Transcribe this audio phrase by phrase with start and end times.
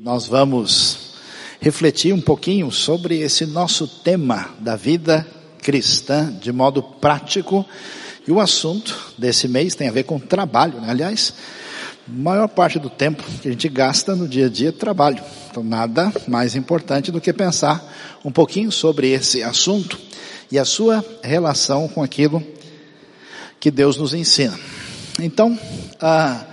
[0.00, 1.16] Nós vamos
[1.60, 5.26] refletir um pouquinho sobre esse nosso tema da vida
[5.60, 7.66] cristã de modo prático.
[8.24, 10.80] E o assunto desse mês tem a ver com trabalho.
[10.80, 10.88] Né?
[10.88, 11.34] Aliás,
[12.06, 15.20] maior parte do tempo que a gente gasta no dia a dia é trabalho.
[15.50, 17.84] Então, nada mais importante do que pensar
[18.24, 19.98] um pouquinho sobre esse assunto
[20.48, 22.40] e a sua relação com aquilo
[23.58, 24.56] que Deus nos ensina.
[25.18, 25.58] Então,
[26.00, 26.44] ah,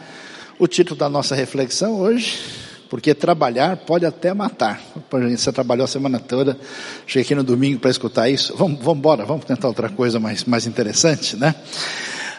[0.57, 4.81] o título da nossa reflexão hoje porque trabalhar pode até matar.
[5.11, 6.57] Você trabalhou a semana toda,
[7.05, 8.55] cheguei aqui no domingo para escutar isso.
[8.55, 11.55] Vamos, vamos embora, vamos tentar outra coisa mais, mais interessante, né?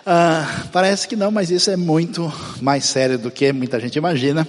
[0.04, 4.46] Ah, parece que não, mas isso é muito mais sério do que muita gente imagina.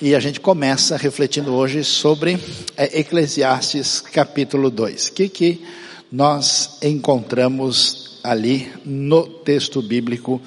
[0.00, 2.38] E a gente começa refletindo hoje sobre
[2.76, 5.06] é, Eclesiastes capítulo 2.
[5.08, 5.64] O que, que
[6.12, 10.42] nós encontramos ali no texto bíblico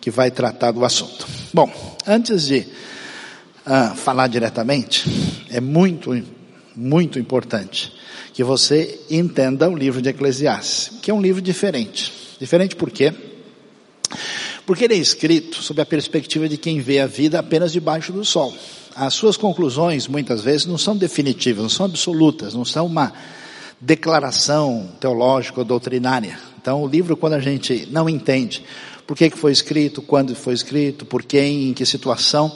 [0.00, 1.26] que vai tratar do assunto?
[1.54, 1.72] Bom,
[2.06, 2.66] antes de
[3.70, 5.04] ah, falar diretamente,
[5.50, 6.18] é muito,
[6.74, 7.92] muito importante
[8.32, 12.10] que você entenda o livro de Eclesiastes, que é um livro diferente.
[12.40, 13.12] Diferente por quê?
[14.64, 18.24] Porque ele é escrito sob a perspectiva de quem vê a vida apenas debaixo do
[18.24, 18.56] sol.
[18.96, 23.12] As suas conclusões, muitas vezes, não são definitivas, não são absolutas, não são uma
[23.78, 26.38] declaração teológica ou doutrinária.
[26.60, 28.64] Então, o livro, quando a gente não entende
[29.06, 32.50] por que, que foi escrito, quando foi escrito, por quem, em que situação,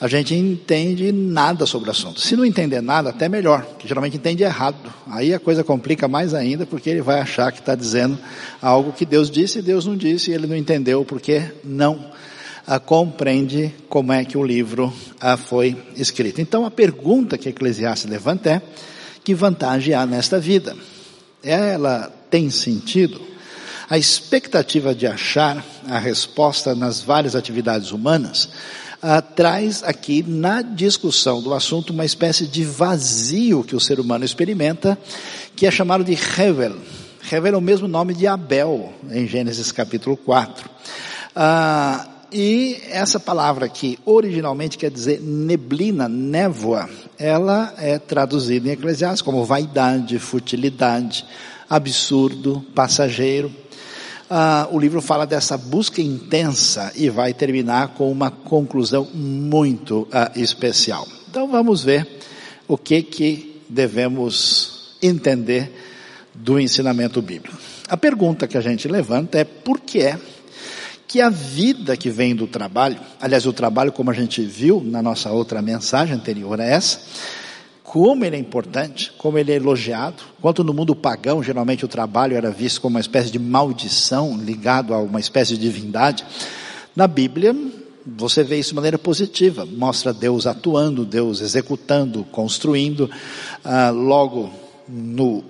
[0.00, 2.20] a gente entende nada sobre o assunto.
[2.20, 4.76] Se não entender nada, até melhor, que geralmente entende errado.
[5.10, 8.16] Aí a coisa complica mais ainda, porque ele vai achar que está dizendo
[8.62, 12.12] algo que Deus disse e Deus não disse, e ele não entendeu porque não
[12.64, 16.40] ah, compreende como é que o livro ah, foi escrito.
[16.40, 18.62] Então a pergunta que Eclesiastes levanta é,
[19.24, 20.76] que vantagem há nesta vida?
[21.42, 23.20] Ela tem sentido?
[23.90, 28.50] A expectativa de achar a resposta nas várias atividades humanas
[29.02, 34.24] ah, traz aqui na discussão do assunto uma espécie de vazio que o ser humano
[34.24, 34.98] experimenta,
[35.54, 36.76] que é chamado de Hevel.
[37.30, 40.68] Hevel é o mesmo nome de Abel, em Gênesis capítulo 4.
[41.34, 46.88] Ah, e essa palavra aqui, originalmente quer dizer neblina, névoa,
[47.18, 51.24] ela é traduzida em Eclesiastes como vaidade, futilidade,
[51.70, 53.50] absurdo, passageiro.
[54.30, 60.30] Ah, o livro fala dessa busca intensa e vai terminar com uma conclusão muito ah,
[60.36, 61.08] especial.
[61.30, 62.06] Então vamos ver
[62.66, 65.72] o que que devemos entender
[66.34, 67.56] do ensinamento bíblico.
[67.88, 70.18] A pergunta que a gente levanta é por que é
[71.06, 75.00] que a vida que vem do trabalho, aliás, o trabalho, como a gente viu na
[75.02, 77.00] nossa outra mensagem anterior a essa,
[77.88, 80.22] como ele é importante, como ele é elogiado.
[80.38, 84.92] Enquanto no mundo pagão, geralmente o trabalho era visto como uma espécie de maldição ligado
[84.92, 86.22] a uma espécie de divindade.
[86.94, 87.56] Na Bíblia,
[88.06, 89.64] você vê isso de maneira positiva.
[89.64, 93.10] Mostra Deus atuando, Deus executando, construindo.
[93.64, 94.50] Ah, logo,
[94.86, 95.42] no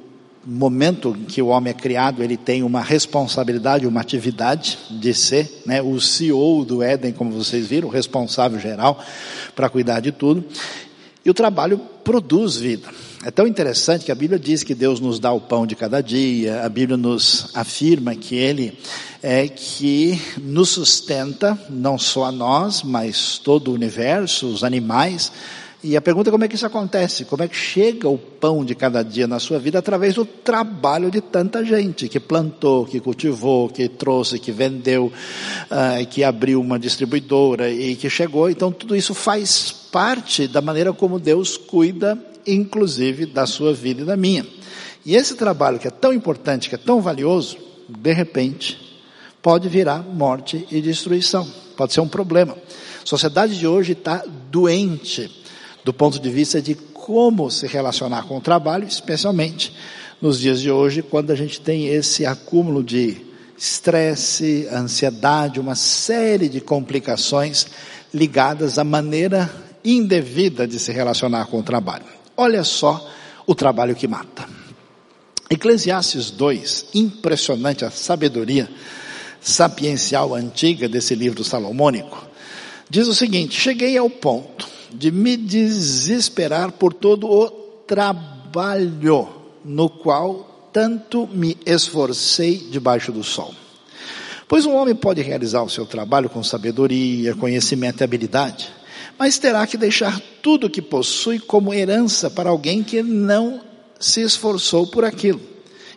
[0.47, 5.83] momento que o homem é criado, ele tem uma responsabilidade, uma atividade de ser né,
[5.83, 9.03] o CEO do Éden, como vocês viram, o responsável geral
[9.57, 10.45] para cuidar de tudo.
[11.25, 12.89] E o trabalho produz vida.
[13.25, 16.01] É tão interessante que a Bíblia diz que Deus nos dá o pão de cada
[16.01, 18.79] dia, a Bíblia nos afirma que Ele
[19.23, 25.33] é que nos sustenta, não só a nós, mas todo o universo, os animais,
[25.83, 27.25] e a pergunta é como é que isso acontece?
[27.25, 31.09] Como é que chega o pão de cada dia na sua vida através do trabalho
[31.09, 35.13] de tanta gente que plantou, que cultivou, que trouxe, que vendeu,
[35.71, 38.51] uh, que abriu uma distribuidora e que chegou.
[38.51, 44.05] Então tudo isso faz parte da maneira como Deus cuida, inclusive da sua vida e
[44.05, 44.45] da minha.
[45.07, 47.57] E esse trabalho que é tão importante, que é tão valioso,
[47.89, 48.77] de repente
[49.41, 51.49] pode virar morte e destruição.
[51.77, 52.55] Pode ser um problema.
[52.55, 55.39] A sociedade de hoje está doente
[55.89, 59.75] do ponto de vista de como se relacionar com o trabalho, especialmente
[60.21, 63.17] nos dias de hoje, quando a gente tem esse acúmulo de
[63.57, 67.69] estresse, ansiedade, uma série de complicações
[68.13, 69.51] ligadas à maneira
[69.83, 72.05] indevida de se relacionar com o trabalho.
[72.37, 73.11] Olha só
[73.47, 74.47] o trabalho que mata.
[75.49, 78.69] Eclesiastes 2, impressionante a sabedoria
[79.41, 82.27] sapiencial antiga desse livro salomônico,
[82.91, 87.51] diz o seguinte: Cheguei ao ponto de me desesperar por todo o
[87.87, 89.29] trabalho
[89.65, 93.55] no qual tanto me esforcei debaixo do sol.
[94.47, 98.71] Pois um homem pode realizar o seu trabalho com sabedoria, conhecimento e habilidade,
[99.19, 103.61] mas terá que deixar tudo o que possui como herança para alguém que não
[104.01, 105.41] se esforçou por aquilo.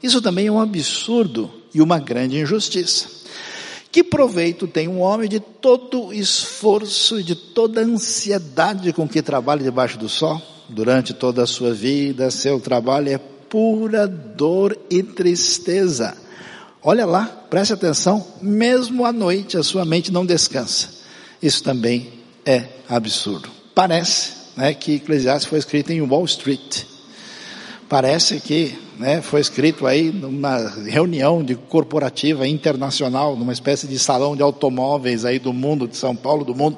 [0.04, 3.21] Isso também é um absurdo e uma grande injustiça.
[3.92, 9.62] Que proveito tem um homem de todo esforço e de toda ansiedade com que trabalha
[9.62, 10.42] debaixo do sol?
[10.70, 16.16] Durante toda a sua vida, seu trabalho é pura dor e tristeza.
[16.82, 20.90] Olha lá, preste atenção, mesmo à noite a sua mente não descansa.
[21.44, 22.14] Isso também
[22.46, 23.50] é absurdo.
[23.76, 26.86] Parece né, que Eclesiastes foi escrito em Wall Street.
[27.92, 34.34] Parece que né, foi escrito aí numa reunião de corporativa internacional, numa espécie de salão
[34.34, 36.78] de automóveis aí do mundo, de São Paulo, do mundo.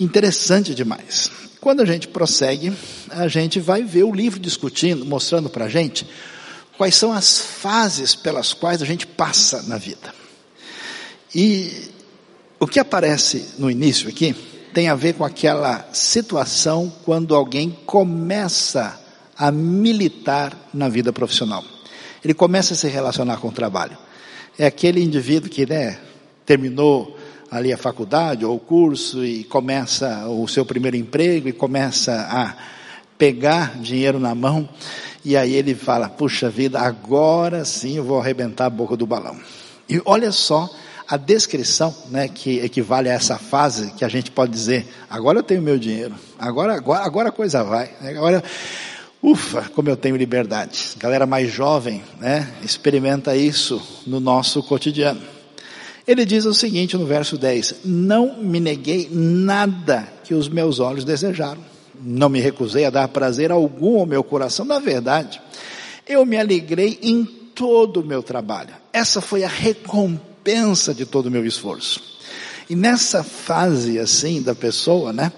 [0.00, 1.30] Interessante demais.
[1.60, 2.72] Quando a gente prossegue,
[3.08, 6.04] a gente vai ver o livro discutindo, mostrando para a gente
[6.76, 10.12] quais são as fases pelas quais a gente passa na vida.
[11.32, 11.70] E
[12.58, 14.34] o que aparece no início aqui
[14.74, 19.05] tem a ver com aquela situação quando alguém começa
[19.38, 21.64] a militar na vida profissional.
[22.24, 23.96] Ele começa a se relacionar com o trabalho.
[24.58, 25.98] É aquele indivíduo que, né,
[26.44, 27.16] terminou
[27.50, 32.54] ali a faculdade ou o curso e começa o seu primeiro emprego e começa a
[33.18, 34.68] pegar dinheiro na mão
[35.24, 39.36] e aí ele fala: "Puxa vida, agora sim eu vou arrebentar a boca do balão".
[39.88, 40.68] E olha só
[41.08, 45.42] a descrição, né, que equivale a essa fase que a gente pode dizer: agora eu
[45.42, 48.42] tenho meu dinheiro, agora agora agora a coisa vai, agora
[49.22, 50.94] Ufa, como eu tenho liberdade.
[50.98, 55.20] Galera mais jovem, né, experimenta isso no nosso cotidiano.
[56.06, 61.04] Ele diz o seguinte no verso 10: Não me neguei nada que os meus olhos
[61.04, 61.60] desejaram.
[62.00, 64.64] Não me recusei a dar prazer algum ao meu coração.
[64.64, 65.40] Na verdade,
[66.06, 68.74] eu me alegrei em todo o meu trabalho.
[68.92, 72.16] Essa foi a recompensa de todo o meu esforço.
[72.68, 75.32] E nessa fase assim da pessoa, né?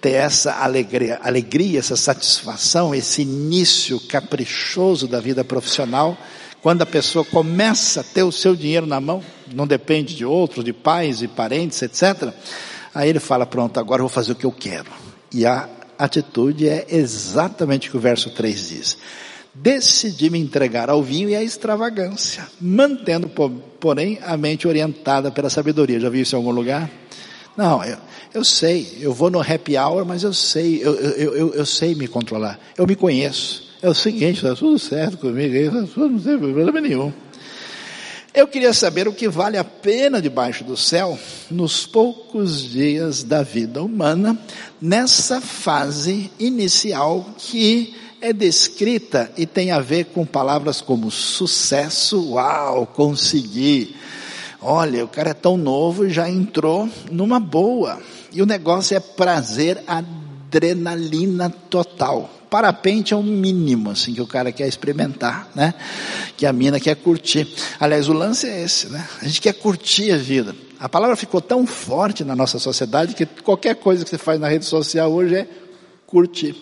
[0.00, 6.16] Ter essa alegria, alegria, essa satisfação, esse início caprichoso da vida profissional,
[6.62, 10.64] quando a pessoa começa a ter o seu dinheiro na mão, não depende de outros,
[10.64, 12.32] de pais e parentes, etc.
[12.94, 14.90] Aí ele fala: Pronto, agora eu vou fazer o que eu quero.
[15.32, 15.68] E a
[15.98, 18.98] atitude é exatamente o que o verso 3 diz.
[19.52, 23.28] Decidi me entregar ao vinho e à extravagância, mantendo,
[23.80, 25.98] porém, a mente orientada pela sabedoria.
[26.00, 26.88] Já viu isso em algum lugar?
[27.56, 27.98] Não, eu,
[28.32, 31.94] eu sei, eu vou no happy hour, mas eu sei, eu, eu, eu, eu sei
[31.94, 32.58] me controlar.
[32.76, 33.68] Eu me conheço.
[33.82, 37.12] É o seguinte, está tudo certo comigo, não tem problema nenhum.
[38.32, 41.18] Eu queria saber o que vale a pena debaixo do céu
[41.50, 44.38] nos poucos dias da vida humana,
[44.80, 52.86] nessa fase inicial que é descrita e tem a ver com palavras como sucesso, uau,
[52.86, 53.96] consegui.
[54.62, 57.98] Olha, o cara é tão novo e já entrou numa boa.
[58.32, 62.28] E o negócio é prazer, adrenalina total.
[62.50, 65.72] Parapente é o mínimo, assim, que o cara quer experimentar, né?
[66.36, 67.48] Que a mina quer curtir.
[67.78, 69.08] Aliás, o lance é esse, né?
[69.22, 70.54] A gente quer curtir a vida.
[70.78, 74.48] A palavra ficou tão forte na nossa sociedade que qualquer coisa que você faz na
[74.48, 75.48] rede social hoje é
[76.06, 76.56] curtir.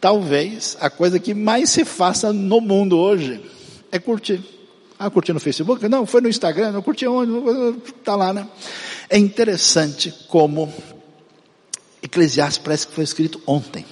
[0.00, 3.40] Talvez a coisa que mais se faça no mundo hoje
[3.90, 4.40] é curtir.
[5.04, 5.88] Ah, curti no Facebook?
[5.88, 7.32] Não, foi no Instagram, não curti onde?
[7.88, 8.46] Está lá, né?
[9.10, 10.72] É interessante como
[12.00, 13.84] Eclesiastes parece que foi escrito ontem.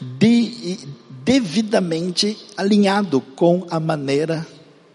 [0.00, 0.80] De,
[1.24, 4.44] devidamente alinhado com a maneira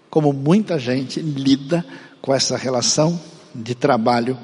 [0.09, 1.85] como muita gente lida
[2.21, 3.17] com essa relação
[3.55, 4.37] de trabalho,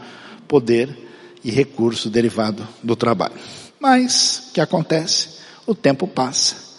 [0.48, 0.98] poder
[1.44, 3.36] e recurso derivado do trabalho.
[3.78, 5.40] Mas, o que acontece?
[5.68, 6.73] O tempo passa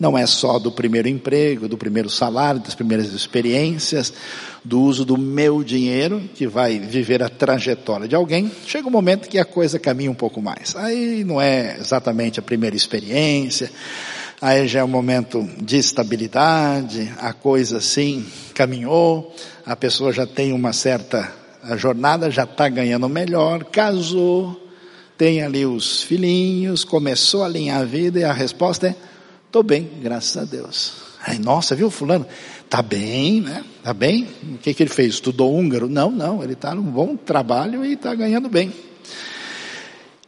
[0.00, 4.10] não é só do primeiro emprego, do primeiro salário, das primeiras experiências,
[4.64, 8.50] do uso do meu dinheiro, que vai viver a trajetória de alguém.
[8.66, 10.74] Chega um momento que a coisa caminha um pouco mais.
[10.74, 13.70] Aí não é exatamente a primeira experiência,
[14.40, 19.34] aí já é um momento de estabilidade, a coisa assim caminhou,
[19.66, 21.30] a pessoa já tem uma certa
[21.76, 24.66] jornada, já está ganhando melhor, casou,
[25.18, 29.10] tem ali os filhinhos, começou a alinhar a vida e a resposta é
[29.50, 30.92] Estou bem, graças a Deus.
[31.26, 32.24] Ai, nossa, viu fulano?
[32.68, 33.64] Tá bem, né?
[33.82, 34.28] Tá bem?
[34.44, 35.14] O que, que ele fez?
[35.14, 35.88] Estudou húngaro?
[35.88, 38.72] Não, não, ele está num bom trabalho e está ganhando bem.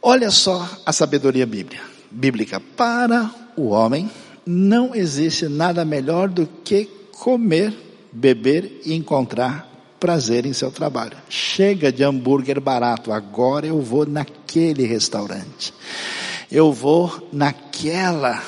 [0.01, 1.47] Olha só a sabedoria
[2.11, 2.59] bíblica.
[2.75, 4.11] Para o homem,
[4.45, 7.73] não existe nada melhor do que comer,
[8.11, 9.69] beber e encontrar
[10.01, 11.15] prazer em seu trabalho.
[11.29, 15.73] Chega de hambúrguer barato, agora eu vou naquele restaurante.
[16.51, 18.43] Eu vou naquela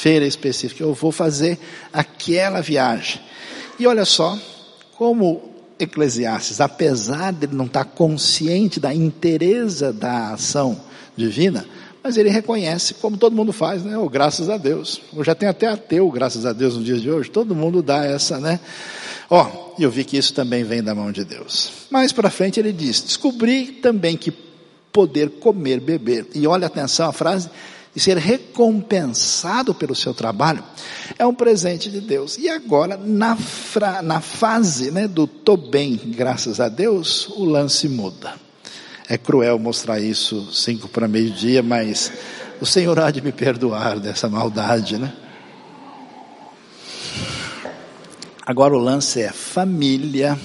[0.00, 1.58] feira específica, eu vou fazer
[1.92, 3.20] aquela viagem.
[3.78, 4.38] E olha só,
[4.96, 5.42] como
[5.78, 10.80] Eclesiastes, apesar de ele não estar consciente da interesa da ação
[11.16, 11.66] divina,
[12.00, 13.98] Mas ele reconhece, como todo mundo faz, né?
[13.98, 15.00] Oh, graças a Deus.
[15.12, 17.28] Ou já tem até ateu, graças a Deus, nos dias de hoje.
[17.28, 18.60] Todo mundo dá essa, né?
[19.28, 21.70] Ó, oh, eu vi que isso também vem da mão de Deus.
[21.90, 24.32] Mais para frente ele diz: descobri também que
[24.92, 26.28] poder comer, beber.
[26.34, 27.50] E olha atenção a frase,
[27.94, 30.62] e ser recompensado pelo seu trabalho
[31.18, 32.36] é um presente de Deus.
[32.38, 37.88] E agora, na, fra, na fase né, do tô bem, graças a Deus, o lance
[37.88, 38.34] muda.
[39.08, 42.12] É cruel mostrar isso cinco para meio-dia, mas
[42.60, 45.12] o Senhor há de me perdoar dessa maldade, né?
[48.44, 50.38] Agora o lance é família,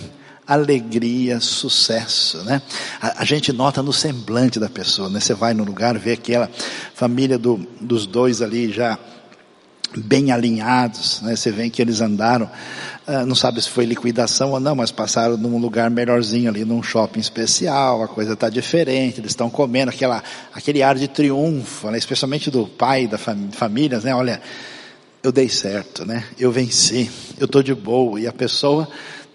[0.48, 2.62] alegria, sucesso, né?
[3.02, 5.20] A, a, gente nota no semblante da pessoa, né?
[5.20, 6.50] Você vai no lugar, vê aquela
[6.94, 8.98] família do, dos dois ali já
[9.96, 11.36] bem alinhados, né?
[11.36, 12.50] Você vê que eles andaram,
[13.08, 16.84] uh, não sabe se foi liquidação ou não, mas passaram num lugar melhorzinho ali, num
[16.84, 20.22] shopping especial, a coisa está diferente, eles estão comendo aquela,
[20.54, 21.98] aquele ar de triunfo, né?
[21.98, 24.14] Especialmente do pai da fam família, né?
[24.14, 24.42] Olha,
[25.22, 26.26] eu dei certo, né?
[26.38, 27.10] Eu venci,
[27.40, 28.90] eu estou de boa, e a pessoa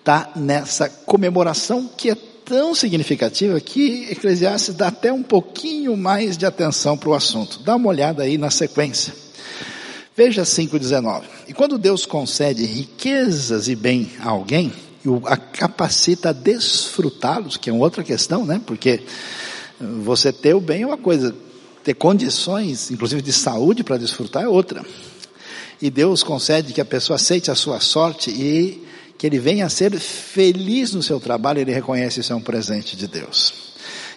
[0.09, 6.47] está nessa comemoração que é tão significativa que Eclesiastes dá até um pouquinho mais de
[6.47, 7.59] atenção para o assunto.
[7.63, 9.13] Dá uma olhada aí na sequência.
[10.17, 11.25] Veja 5,19.
[11.47, 14.73] E quando Deus concede riquezas e bem a alguém,
[15.05, 18.63] e a capacita a desfrutá-los, que é uma outra questão, né?
[18.65, 19.03] Porque
[19.79, 21.37] você ter o bem é uma coisa,
[21.85, 24.83] ter condições, inclusive de saúde para desfrutar é outra.
[25.83, 28.89] E Deus concede que a pessoa aceite a sua sorte e
[29.19, 32.97] que ele venha a ser feliz no seu trabalho, ele reconhece isso é um presente
[32.97, 33.53] de Deus.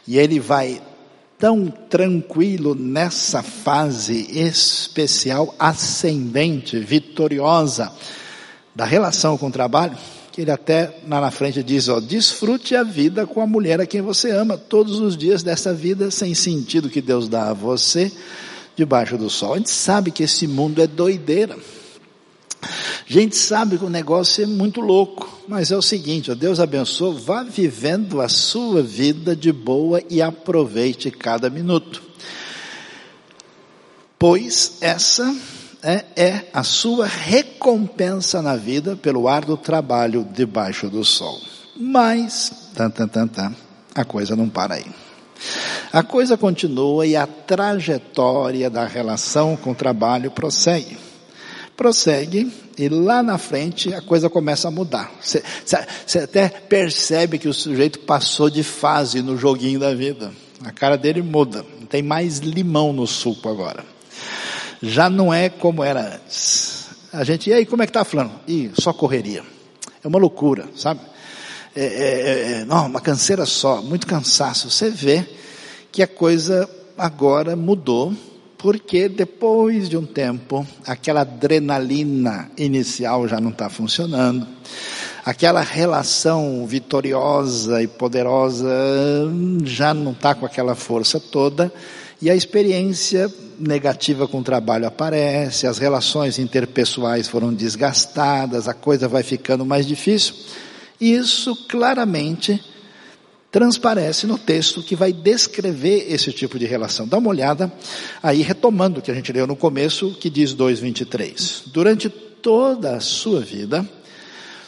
[0.07, 0.79] E ele vai
[1.39, 7.91] tão tranquilo nessa fase especial, ascendente, vitoriosa
[8.75, 9.97] da relação com o trabalho,
[10.31, 13.87] que ele até lá na frente diz, ó, desfrute a vida com a mulher a
[13.87, 18.11] quem você ama, todos os dias dessa vida sem sentido que Deus dá a você,
[18.75, 19.55] debaixo do sol.
[19.55, 21.57] A gente sabe que esse mundo é doideira.
[23.11, 27.19] Gente sabe que o negócio é muito louco, mas é o seguinte, ó, Deus abençoe,
[27.19, 32.01] vá vivendo a sua vida de boa e aproveite cada minuto.
[34.17, 35.35] Pois essa
[35.83, 41.37] é, é a sua recompensa na vida pelo árduo trabalho debaixo do sol.
[41.75, 43.53] Mas, tan, tan, tan, tan,
[43.93, 44.85] a coisa não para aí.
[45.91, 51.11] A coisa continua e a trajetória da relação com o trabalho prossegue
[51.81, 55.11] prossegue e lá na frente a coisa começa a mudar.
[55.21, 60.31] Você até percebe que o sujeito passou de fase no joguinho da vida.
[60.63, 61.63] A cara dele muda.
[61.79, 63.85] Não tem mais limão no suco agora.
[64.81, 66.87] Já não é como era antes.
[67.13, 68.31] A gente, e aí, como é que tá falando?
[68.47, 69.43] Ih, só correria.
[70.03, 71.01] É uma loucura, sabe?
[71.75, 74.71] É, é, é, é não, uma canseira só, muito cansaço.
[74.71, 75.23] Você vê
[75.91, 78.11] que a coisa agora mudou
[78.61, 84.47] porque depois de um tempo, aquela adrenalina inicial já não está funcionando,
[85.25, 88.69] aquela relação vitoriosa e poderosa
[89.63, 91.73] já não está com aquela força toda,
[92.21, 99.07] e a experiência negativa com o trabalho aparece, as relações interpessoais foram desgastadas, a coisa
[99.07, 100.35] vai ficando mais difícil.
[100.99, 102.63] Isso claramente
[103.51, 107.07] transparece no texto que vai descrever esse tipo de relação.
[107.07, 107.71] Dá uma olhada
[108.23, 111.63] aí, retomando o que a gente leu no começo, que diz 2,23.
[111.67, 113.87] Durante toda a sua vida,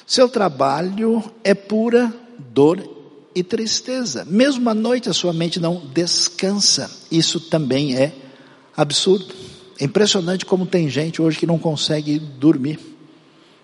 [0.05, 2.83] seu trabalho é pura dor
[3.33, 4.25] e tristeza.
[4.25, 6.91] Mesmo à noite a sua mente não descansa.
[7.09, 8.11] Isso também é
[8.75, 9.33] absurdo.
[9.79, 12.79] É impressionante como tem gente hoje que não consegue dormir.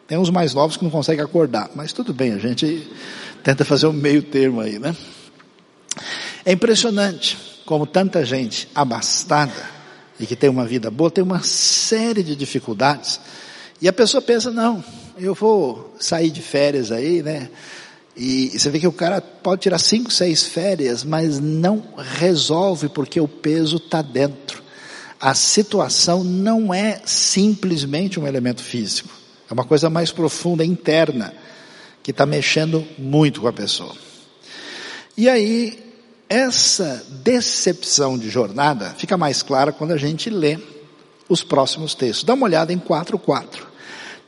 [0.07, 2.87] Tem uns mais novos que não conseguem acordar, mas tudo bem, a gente
[3.43, 4.95] tenta fazer um meio termo aí, né?
[6.45, 9.79] É impressionante como tanta gente abastada
[10.19, 13.19] e que tem uma vida boa tem uma série de dificuldades
[13.81, 14.83] e a pessoa pensa não,
[15.17, 17.49] eu vou sair de férias aí, né?
[18.15, 23.21] E você vê que o cara pode tirar cinco, seis férias, mas não resolve porque
[23.21, 24.61] o peso está dentro.
[25.21, 29.09] A situação não é simplesmente um elemento físico.
[29.49, 31.33] É uma coisa mais profunda, interna,
[32.03, 33.95] que está mexendo muito com a pessoa.
[35.17, 35.77] E aí,
[36.29, 40.59] essa decepção de jornada fica mais clara quando a gente lê
[41.27, 42.23] os próximos textos.
[42.23, 43.67] Dá uma olhada em 4.4.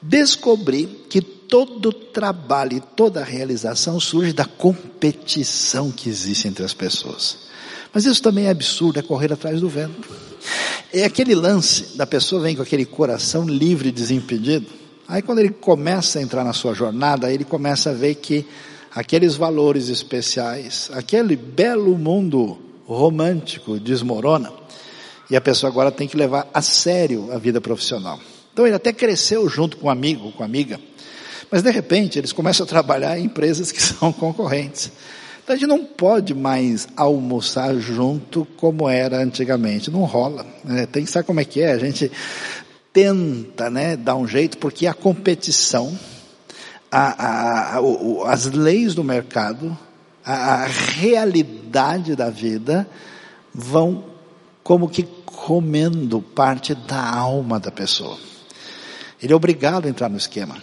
[0.02, 7.38] Descobri que todo trabalho e toda realização surge da competição que existe entre as pessoas.
[7.94, 10.10] Mas isso também é absurdo, é correr atrás do vento.
[10.94, 14.68] É aquele lance da pessoa vem com aquele coração livre e desimpedido,
[15.12, 18.48] Aí quando ele começa a entrar na sua jornada, ele começa a ver que
[18.96, 24.54] aqueles valores especiais, aquele belo mundo romântico desmorona,
[25.30, 28.22] E a pessoa agora tem que levar a sério a vida profissional.
[28.54, 30.80] Então ele até cresceu junto com um amigo, com amiga.
[31.52, 34.94] Mas de repente eles começam a trabalhar em empresas que são concorrentes.
[35.44, 39.92] Então a gente não pode mais almoçar junto como era antigamente.
[39.92, 40.46] Não rola.
[40.64, 40.86] Né?
[40.86, 41.74] Tem que saber como é que é.
[41.74, 42.10] A gente
[42.94, 45.98] tenta né, dar um jeito, porque a competição,
[46.92, 49.78] a, a, a, as leis do mercado,
[50.24, 52.88] a realidade da vida
[53.54, 54.04] vão
[54.64, 58.18] como que comendo parte da alma da pessoa.
[59.22, 60.58] Ele é obrigado a entrar no esquema.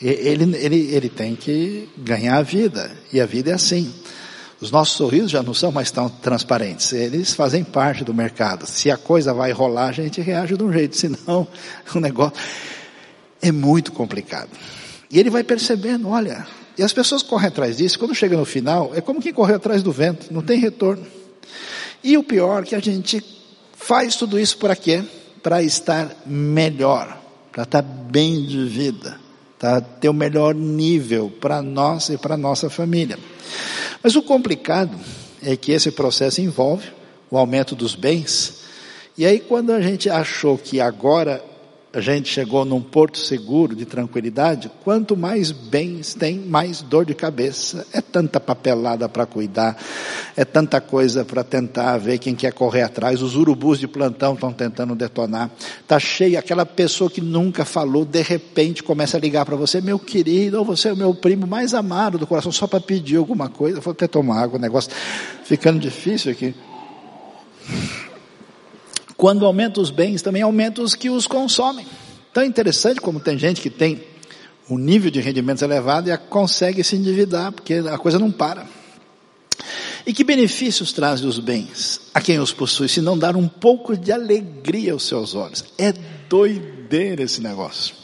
[0.00, 2.90] Ele, ele, ele tem que ganhar a vida.
[3.12, 3.92] E a vida é assim.
[4.64, 6.90] Os nossos sorrisos já não são mais tão transparentes.
[6.94, 8.66] Eles fazem parte do mercado.
[8.66, 10.96] Se a coisa vai rolar, a gente reage de um jeito.
[10.96, 11.46] Senão,
[11.94, 12.32] o negócio
[13.42, 14.48] é muito complicado.
[15.10, 16.46] E ele vai percebendo, olha,
[16.78, 17.98] e as pessoas correm atrás disso.
[17.98, 20.32] Quando chega no final, é como quem corre atrás do vento.
[20.32, 21.06] Não tem retorno.
[22.02, 23.22] E o pior é que a gente
[23.74, 25.04] faz tudo isso para quê?
[25.42, 27.22] Para estar melhor
[27.54, 29.16] para estar tá bem de vida,
[29.64, 29.80] tá?
[29.80, 33.18] ter o melhor nível para nós e para nossa família.
[34.02, 34.94] Mas o complicado
[35.42, 36.88] é que esse processo envolve
[37.30, 38.62] o aumento dos bens.
[39.16, 41.42] E aí, quando a gente achou que agora
[41.94, 47.14] a gente chegou num porto seguro de tranquilidade, quanto mais bens tem, mais dor de
[47.14, 47.86] cabeça.
[47.92, 49.80] É tanta papelada para cuidar,
[50.36, 53.22] é tanta coisa para tentar ver quem quer correr atrás.
[53.22, 55.52] Os urubus de plantão estão tentando detonar.
[55.80, 59.98] Está cheio, aquela pessoa que nunca falou, de repente começa a ligar para você, meu
[59.98, 63.48] querido, ou você é o meu primo mais amado do coração, só para pedir alguma
[63.48, 63.80] coisa.
[63.80, 64.90] Vou até tomar água, o negócio
[65.44, 66.52] ficando difícil aqui.
[69.24, 71.86] Quando aumenta os bens, também aumenta os que os consomem.
[72.36, 74.04] É interessante como tem gente que tem
[74.68, 78.66] um nível de rendimentos elevado e consegue se endividar, porque a coisa não para.
[80.06, 83.96] E que benefícios trazem os bens a quem os possui, se não dar um pouco
[83.96, 85.64] de alegria aos seus olhos?
[85.78, 85.94] É
[86.28, 87.94] doideira esse negócio.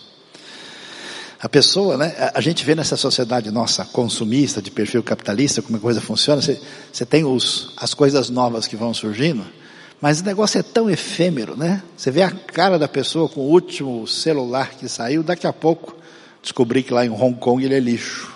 [1.39, 5.81] A pessoa, né, a gente vê nessa sociedade nossa consumista, de perfil capitalista, como a
[5.81, 6.59] coisa funciona, você,
[6.91, 9.60] você tem os, as coisas novas que vão surgindo,
[10.01, 11.83] mas o negócio é tão efêmero, né?
[11.97, 15.95] Você vê a cara da pessoa com o último celular que saiu, daqui a pouco
[16.43, 18.33] descobri que lá em Hong Kong ele é lixo.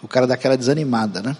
[0.00, 1.36] O cara dá aquela desanimada, né?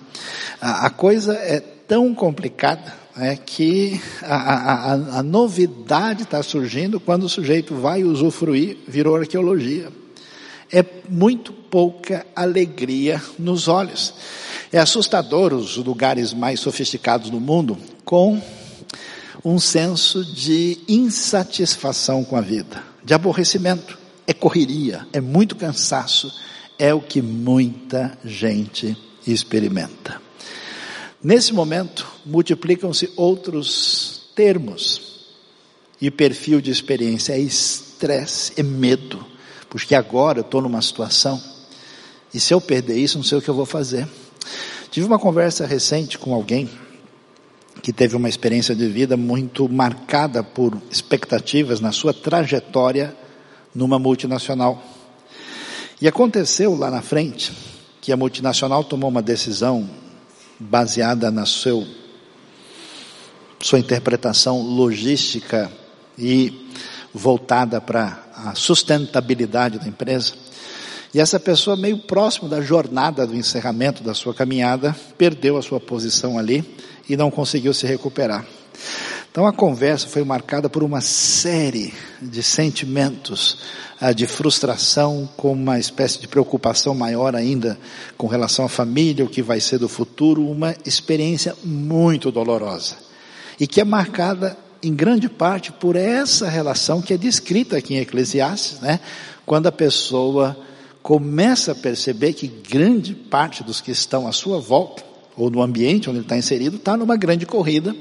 [0.61, 7.23] A, a coisa é tão complicada né, que a, a, a novidade está surgindo quando
[7.23, 9.89] o sujeito vai usufruir, virou arqueologia.
[10.71, 14.15] É muito pouca alegria nos olhos.
[14.73, 18.43] É assustador os lugares mais sofisticados do mundo com
[19.45, 23.99] um senso de insatisfação com a vida, de aborrecimento.
[24.27, 26.33] É correria, é muito cansaço,
[26.79, 28.97] é o que muita gente
[29.27, 30.21] experimenta.
[31.23, 35.27] Nesse momento, multiplicam-se outros termos
[36.01, 39.25] e perfil de experiência é estresse, é medo,
[39.69, 41.43] porque agora eu estou numa situação
[42.33, 44.07] e se eu perder isso, não sei o que eu vou fazer.
[44.91, 46.69] Tive uma conversa recente com alguém
[47.83, 53.15] que teve uma experiência de vida muito marcada por expectativas na sua trajetória
[53.75, 54.83] numa multinacional.
[56.01, 57.53] E aconteceu lá na frente
[58.01, 59.89] que a multinacional tomou uma decisão
[60.59, 61.87] baseada na seu,
[63.61, 65.71] sua interpretação logística
[66.19, 66.69] e
[67.13, 70.35] voltada para a sustentabilidade da empresa.
[71.13, 75.81] E essa pessoa, meio próximo da jornada do encerramento da sua caminhada, perdeu a sua
[75.81, 76.65] posição ali
[77.09, 78.45] e não conseguiu se recuperar.
[79.31, 83.59] Então a conversa foi marcada por uma série de sentimentos
[84.01, 87.79] ah, de frustração, com uma espécie de preocupação maior ainda
[88.17, 93.09] com relação à família, o que vai ser do futuro, uma experiência muito dolorosa
[93.61, 97.99] e que é marcada em grande parte por essa relação que é descrita aqui em
[97.99, 99.01] Eclesiastes, né?
[99.45, 100.57] Quando a pessoa
[101.03, 105.05] começa a perceber que grande parte dos que estão à sua volta
[105.37, 107.95] ou no ambiente onde ele está inserido, está numa grande corrida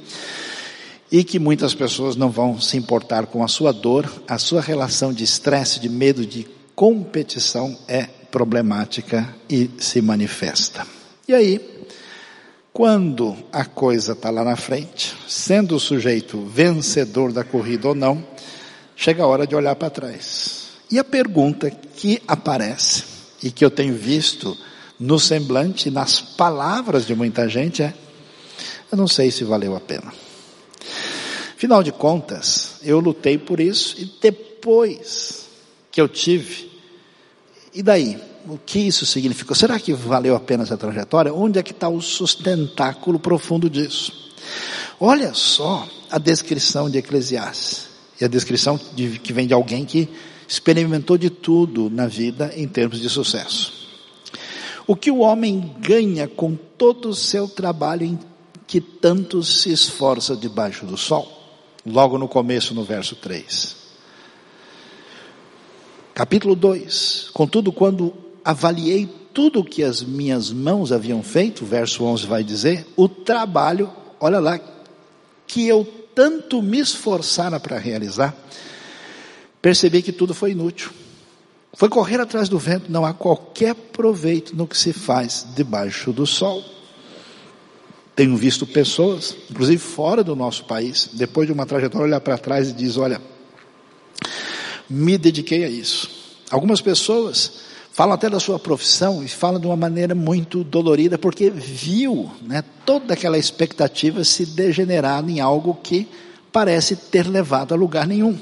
[1.12, 5.14] e que muitas pessoas não vão se importar com a sua dor, a sua relação
[5.14, 10.86] de estresse, de medo, de competição é problemática e se manifesta.
[11.28, 11.62] E aí,
[12.74, 18.24] quando a coisa está lá na frente, sendo o sujeito vencedor da corrida ou não,
[18.96, 20.57] chega a hora de olhar para trás.
[20.89, 23.04] E a pergunta que aparece
[23.43, 24.58] e que eu tenho visto
[25.00, 27.93] no semblante, nas palavras de muita gente é:
[28.91, 30.13] eu não sei se valeu a pena.
[31.56, 35.47] Afinal de contas, eu lutei por isso e depois
[35.91, 36.71] que eu tive,
[37.73, 38.19] e daí?
[38.47, 39.54] O que isso significou?
[39.54, 41.34] Será que valeu a pena essa trajetória?
[41.34, 44.32] Onde é que está o sustentáculo profundo disso?
[45.00, 47.88] Olha só a descrição de Eclesiastes.
[48.21, 50.10] E a descrição de, que vem de alguém que
[50.48, 53.74] experimentou de tudo na vida em termos de sucesso.
[54.86, 58.20] O que o homem ganha com todo o seu trabalho em
[58.66, 61.34] que tanto se esforça debaixo do sol?
[61.86, 63.76] Logo no começo, no verso 3.
[66.14, 67.30] Capítulo 2.
[67.34, 72.88] Contudo, quando avaliei tudo o que as minhas mãos haviam feito, verso 11 vai dizer,
[72.96, 74.60] o trabalho, olha lá,
[75.46, 78.36] que eu tanto me esforçara para realizar,
[79.67, 80.91] percebi que tudo foi inútil.
[81.73, 86.25] Foi correr atrás do vento, não há qualquer proveito no que se faz debaixo do
[86.25, 86.63] sol.
[88.15, 92.69] Tenho visto pessoas, inclusive fora do nosso país, depois de uma trajetória, olhar para trás
[92.69, 93.21] e diz: Olha,
[94.89, 96.10] me dediquei a isso.
[96.49, 97.51] Algumas pessoas
[97.91, 102.63] falam até da sua profissão e falam de uma maneira muito dolorida, porque viu né,
[102.86, 106.08] toda aquela expectativa se degenerar em algo que
[106.53, 108.39] parece ter levado a lugar nenhum.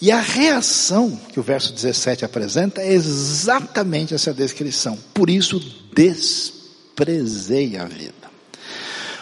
[0.00, 4.98] E a reação que o verso 17 apresenta é exatamente essa descrição.
[5.14, 5.58] Por isso
[5.94, 8.14] desprezei a vida.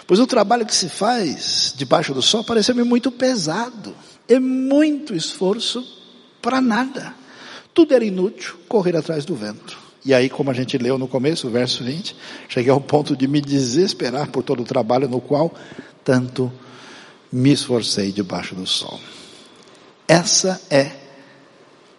[0.07, 3.95] Pois o trabalho que se faz debaixo do sol pareceu-me muito pesado.
[4.29, 5.85] É muito esforço
[6.43, 7.15] para nada.
[7.73, 9.79] Tudo era inútil, correr atrás do vento.
[10.05, 12.15] E aí, como a gente leu no começo, o verso 20,
[12.49, 15.55] cheguei ao ponto de me desesperar por todo o trabalho no qual
[16.05, 16.53] tanto
[17.33, 19.01] me esforcei debaixo do sol.
[20.07, 20.90] Essa é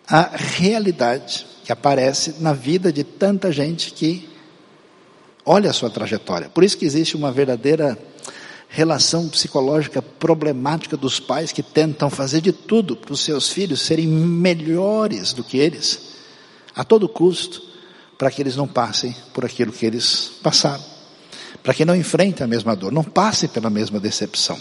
[0.07, 4.29] a realidade que aparece na vida de tanta gente que
[5.43, 6.49] olha a sua trajetória.
[6.49, 7.97] Por isso que existe uma verdadeira
[8.69, 14.07] relação psicológica problemática dos pais que tentam fazer de tudo para os seus filhos serem
[14.07, 15.99] melhores do que eles,
[16.75, 17.61] a todo custo,
[18.17, 20.83] para que eles não passem por aquilo que eles passaram,
[21.63, 24.59] para que não enfrentem a mesma dor, não passem pela mesma decepção.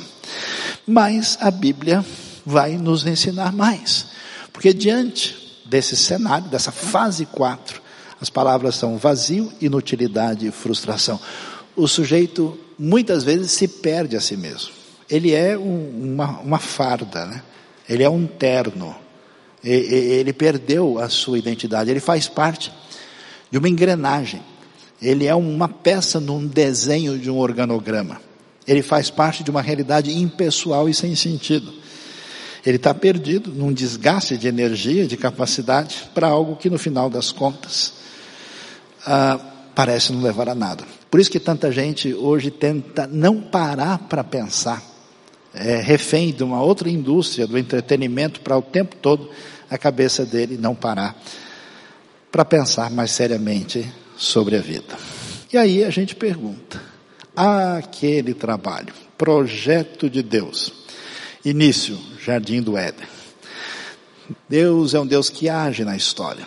[0.87, 2.04] Mas a Bíblia
[2.44, 4.07] vai nos ensinar mais,
[4.52, 7.83] porque diante desse cenário, dessa fase 4,
[8.20, 11.18] as palavras são vazio, inutilidade e frustração.
[11.76, 14.70] O sujeito muitas vezes se perde a si mesmo.
[15.11, 17.42] Ele é um, uma, uma farda, né?
[17.88, 18.94] ele é um terno.
[19.62, 22.70] Ele perdeu a sua identidade, ele faz parte
[23.50, 24.42] de uma engrenagem.
[25.00, 28.20] Ele é uma peça num desenho de um organograma.
[28.66, 31.72] Ele faz parte de uma realidade impessoal e sem sentido.
[32.64, 37.31] Ele está perdido num desgaste de energia, de capacidade, para algo que no final das
[37.31, 37.94] contas
[39.07, 39.38] ah,
[39.74, 40.85] parece não levar a nada.
[41.11, 44.83] Por isso que tanta gente hoje tenta não parar para pensar,
[45.53, 49.31] é refém de uma outra indústria do entretenimento para o tempo todo
[49.70, 51.16] a cabeça dele não parar
[52.31, 54.96] para pensar mais seriamente sobre a vida.
[55.53, 56.83] E aí a gente pergunta:
[57.37, 60.72] aquele trabalho, projeto de Deus,
[61.44, 63.06] início, jardim do Éden.
[64.48, 66.46] Deus é um Deus que age na história.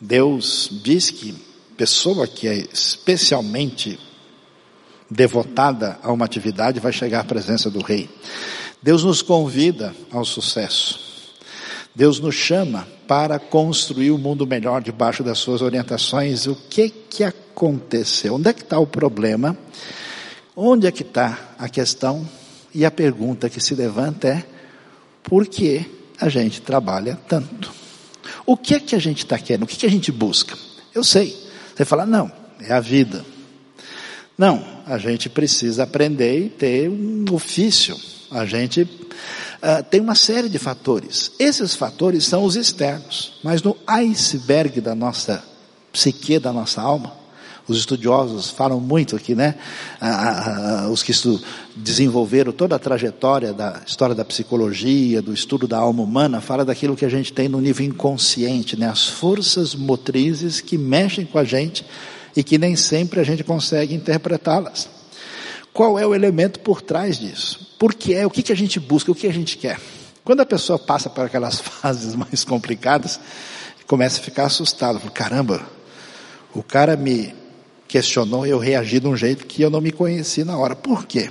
[0.00, 1.34] Deus diz que
[1.76, 3.98] pessoa que é especialmente
[5.10, 8.08] devotada a uma atividade vai chegar à presença do rei.
[8.82, 11.00] Deus nos convida ao sucesso.
[11.94, 16.46] Deus nos chama para construir o um mundo melhor debaixo das suas orientações.
[16.46, 18.36] O que que aconteceu?
[18.36, 19.58] Onde é que está o problema?
[20.54, 22.28] Onde é que está a questão?
[22.72, 24.44] E a pergunta que se levanta é:
[25.28, 25.84] por que
[26.20, 27.72] a gente trabalha tanto?
[28.46, 29.64] O que é que a gente está querendo?
[29.64, 30.56] O que, que a gente busca?
[30.94, 31.36] Eu sei,
[31.74, 33.24] você fala, não, é a vida.
[34.36, 37.96] Não, a gente precisa aprender e ter um ofício.
[38.30, 41.32] A gente uh, tem uma série de fatores.
[41.38, 45.44] Esses fatores são os externos, mas no iceberg da nossa
[45.92, 47.12] psique, da nossa alma,
[47.68, 49.54] os estudiosos falam muito aqui, né?
[50.00, 51.12] Ah, ah, os que
[51.76, 56.96] desenvolveram toda a trajetória da história da psicologia, do estudo da alma humana, fala daquilo
[56.96, 58.88] que a gente tem no nível inconsciente, né?
[58.88, 61.84] As forças motrizes que mexem com a gente
[62.34, 64.88] e que nem sempre a gente consegue interpretá-las.
[65.72, 67.74] Qual é o elemento por trás disso?
[67.78, 68.26] Por que é?
[68.26, 69.12] O que, que a gente busca?
[69.12, 69.78] O que a gente quer?
[70.24, 73.20] Quando a pessoa passa por aquelas fases mais complicadas,
[73.86, 74.98] começa a ficar assustado.
[75.10, 75.62] Caramba,
[76.54, 77.37] o cara me
[77.88, 80.76] questionou, eu reagi de um jeito que eu não me conheci na hora.
[80.76, 81.30] Por quê?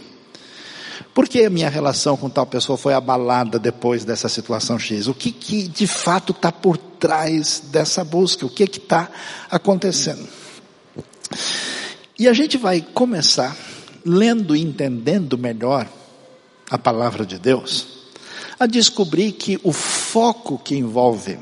[1.13, 5.07] Por que a minha relação com tal pessoa foi abalada depois dessa situação X?
[5.07, 8.45] O que, que de fato está por trás dessa busca?
[8.45, 9.09] O que está
[9.49, 10.27] acontecendo?
[12.17, 13.55] E a gente vai começar
[14.03, 15.87] lendo e entendendo melhor
[16.69, 17.87] a palavra de Deus,
[18.59, 21.37] a descobrir que o foco que envolve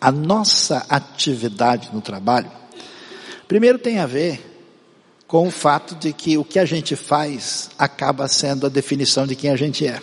[0.00, 2.50] a nossa atividade no trabalho
[3.48, 4.40] Primeiro tem a ver
[5.26, 9.36] com o fato de que o que a gente faz acaba sendo a definição de
[9.36, 10.00] quem a gente é.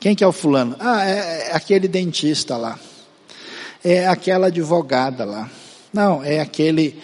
[0.00, 0.76] Quem que é o fulano?
[0.78, 2.78] Ah, é, é aquele dentista lá.
[3.82, 5.50] É aquela advogada lá.
[5.92, 7.00] Não, é aquele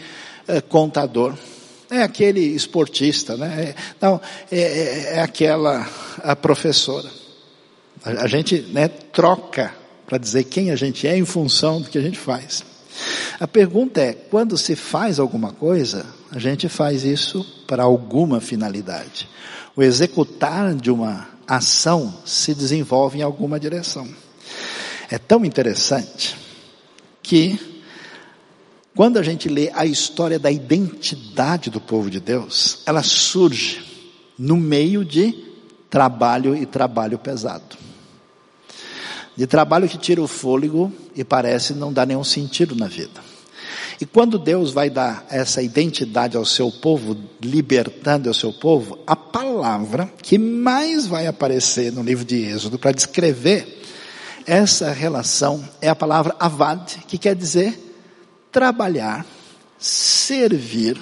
[0.47, 1.35] é, contador.
[1.91, 3.71] É aquele esportista, né?
[3.71, 4.21] É, não,
[4.51, 5.89] é, é, é aquela
[6.23, 7.11] a professora.
[8.05, 9.75] A, a gente né, troca
[10.07, 12.65] para dizer quem a gente é em função do que a gente faz.
[13.39, 19.29] A pergunta é: quando se faz alguma coisa, a gente faz isso para alguma finalidade.
[19.77, 24.09] O executar de uma ação se desenvolve em alguma direção.
[25.11, 26.37] É tão interessante
[27.23, 27.59] que,
[28.95, 33.85] quando a gente lê a história da identidade do povo de Deus, ela surge
[34.39, 35.35] no meio de
[35.91, 37.84] trabalho e trabalho pesado
[39.37, 43.21] de trabalho que tira o fôlego e parece não dar nenhum sentido na vida.
[44.01, 49.15] E quando Deus vai dar essa identidade ao seu povo, libertando o seu povo, a
[49.15, 53.83] palavra que mais vai aparecer no livro de Êxodo para descrever
[54.47, 57.81] essa relação é a palavra avad, que quer dizer
[58.53, 59.25] trabalhar,
[59.79, 61.01] servir,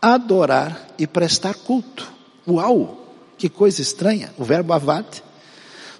[0.00, 2.10] adorar e prestar culto.
[2.48, 3.14] Uau!
[3.38, 4.34] Que coisa estranha!
[4.36, 5.06] O verbo avad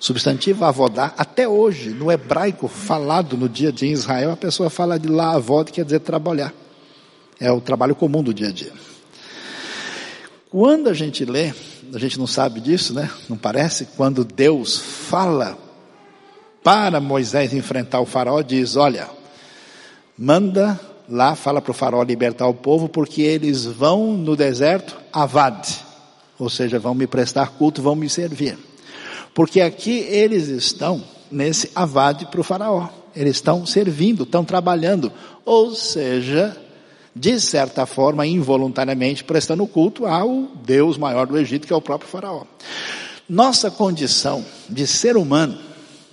[0.00, 4.70] Substantivo avodá, até hoje, no hebraico falado no dia a dia em Israel, a pessoa
[4.70, 6.54] fala de lá avod, quer dizer trabalhar.
[7.38, 8.72] É o trabalho comum do dia a dia.
[10.48, 11.52] Quando a gente lê,
[11.92, 13.10] a gente não sabe disso, né?
[13.28, 13.88] Não parece?
[13.94, 15.58] Quando Deus fala
[16.64, 19.06] para Moisés enfrentar o faraó, diz: Olha,
[20.16, 25.68] manda lá, fala para o faraó libertar o povo, porque eles vão no deserto avad,
[26.38, 28.69] ou seja, vão me prestar culto, vão me servir.
[29.34, 32.88] Porque aqui eles estão nesse avade para o faraó.
[33.14, 35.12] Eles estão servindo, estão trabalhando.
[35.44, 36.56] Ou seja,
[37.14, 42.10] de certa forma, involuntariamente, prestando culto ao Deus maior do Egito, que é o próprio
[42.10, 42.44] faraó.
[43.28, 45.58] Nossa condição de ser humano,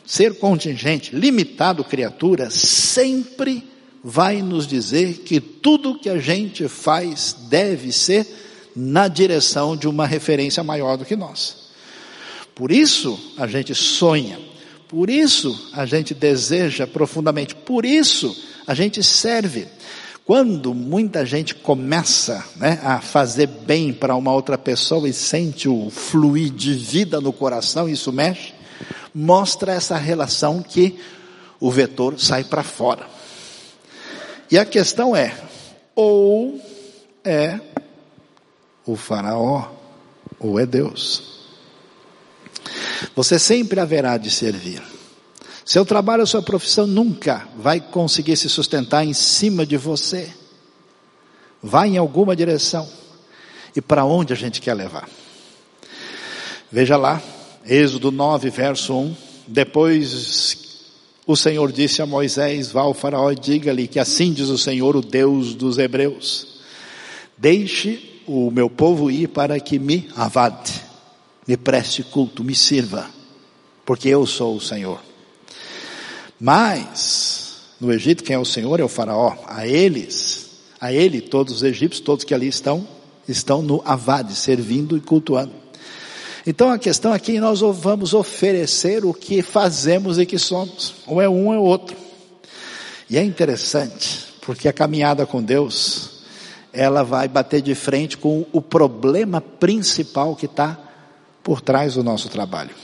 [0.06, 3.68] ser contingente, limitado criatura, sempre
[4.04, 8.28] vai nos dizer que tudo que a gente faz deve ser
[8.76, 11.67] na direção de uma referência maior do que nós.
[12.58, 14.40] Por isso a gente sonha,
[14.88, 19.68] por isso a gente deseja profundamente, por isso a gente serve.
[20.26, 25.92] Quando muita gente começa né, a fazer bem para uma outra pessoa e sente o
[25.92, 28.56] fluir de vida no coração, isso mexe,
[29.14, 30.98] mostra essa relação que
[31.60, 33.08] o vetor sai para fora.
[34.50, 35.32] E a questão é,
[35.96, 36.60] ou
[37.24, 37.60] é
[38.84, 39.70] o faraó,
[40.40, 41.37] ou é Deus.
[43.16, 44.82] Você sempre haverá de servir.
[45.66, 50.30] Seu trabalho, sua profissão nunca vai conseguir se sustentar em cima de você.
[51.62, 52.88] Vai em alguma direção.
[53.76, 55.10] E para onde a gente quer levar?
[56.72, 57.22] Veja lá,
[57.66, 59.16] Êxodo 9, verso 1.
[59.46, 60.58] Depois
[61.26, 64.96] o Senhor disse a Moisés: Vá ao Faraó e diga-lhe que assim diz o Senhor,
[64.96, 66.62] o Deus dos Hebreus:
[67.38, 70.87] Deixe o meu povo ir para que me avade
[71.48, 73.10] me preste culto, me sirva,
[73.86, 75.00] porque eu sou o Senhor.
[76.40, 79.36] Mas, no Egito, quem é o Senhor é o Faraó.
[79.48, 82.86] A eles, a ele, todos os egípcios, todos que ali estão,
[83.28, 85.54] estão no Avade, servindo e cultuando.
[86.46, 90.96] Então a questão aqui, nós vamos oferecer o que fazemos e que somos.
[91.06, 91.96] Ou é um ou é outro.
[93.10, 96.22] E é interessante, porque a caminhada com Deus,
[96.72, 100.87] ela vai bater de frente com o problema principal que está
[101.48, 102.76] por trás do nosso trabalho.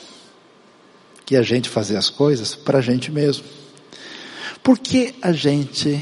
[1.25, 3.43] Que a gente fazer as coisas para a gente mesmo.
[4.63, 6.01] Por que a gente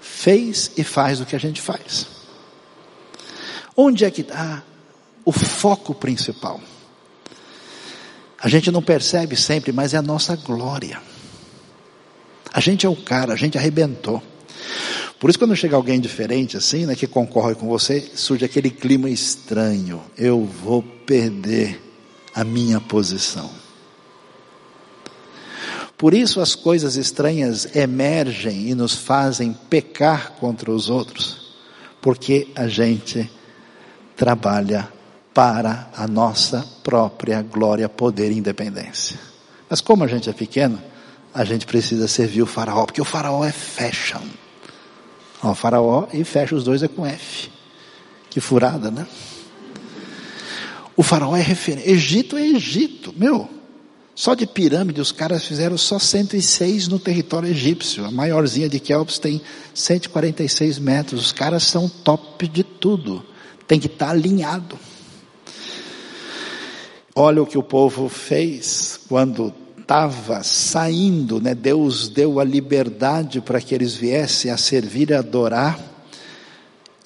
[0.00, 2.06] fez e faz o que a gente faz?
[3.76, 4.62] Onde é que está
[5.24, 6.60] o foco principal?
[8.40, 11.02] A gente não percebe sempre, mas é a nossa glória.
[12.52, 14.22] A gente é o cara, a gente arrebentou.
[15.18, 19.08] Por isso, quando chega alguém diferente assim, né, que concorre com você, surge aquele clima
[19.08, 20.02] estranho.
[20.16, 21.80] Eu vou perder
[22.34, 23.50] a minha posição.
[25.96, 31.56] Por isso, as coisas estranhas emergem e nos fazem pecar contra os outros,
[32.02, 33.30] porque a gente
[34.14, 34.92] trabalha
[35.32, 39.18] para a nossa própria glória, poder e independência.
[39.68, 40.78] Mas como a gente é pequeno,
[41.32, 44.22] a gente precisa servir o faraó, porque o faraó é fashion.
[45.42, 47.50] Ó, faraó e fecha os dois é com F.
[48.30, 49.06] Que furada, né?
[50.96, 51.90] O faraó é referência.
[51.90, 53.48] Egito é Egito, meu.
[54.14, 58.06] Só de pirâmide os caras fizeram só 106 no território egípcio.
[58.06, 59.42] A maiorzinha de Kelps tem
[59.74, 61.26] 146 metros.
[61.26, 63.22] Os caras são top de tudo.
[63.68, 64.78] Tem que estar tá alinhado.
[67.14, 69.52] Olha o que o povo fez quando
[69.86, 71.54] estava saindo, né?
[71.54, 75.78] Deus deu a liberdade para que eles viessem a servir e adorar.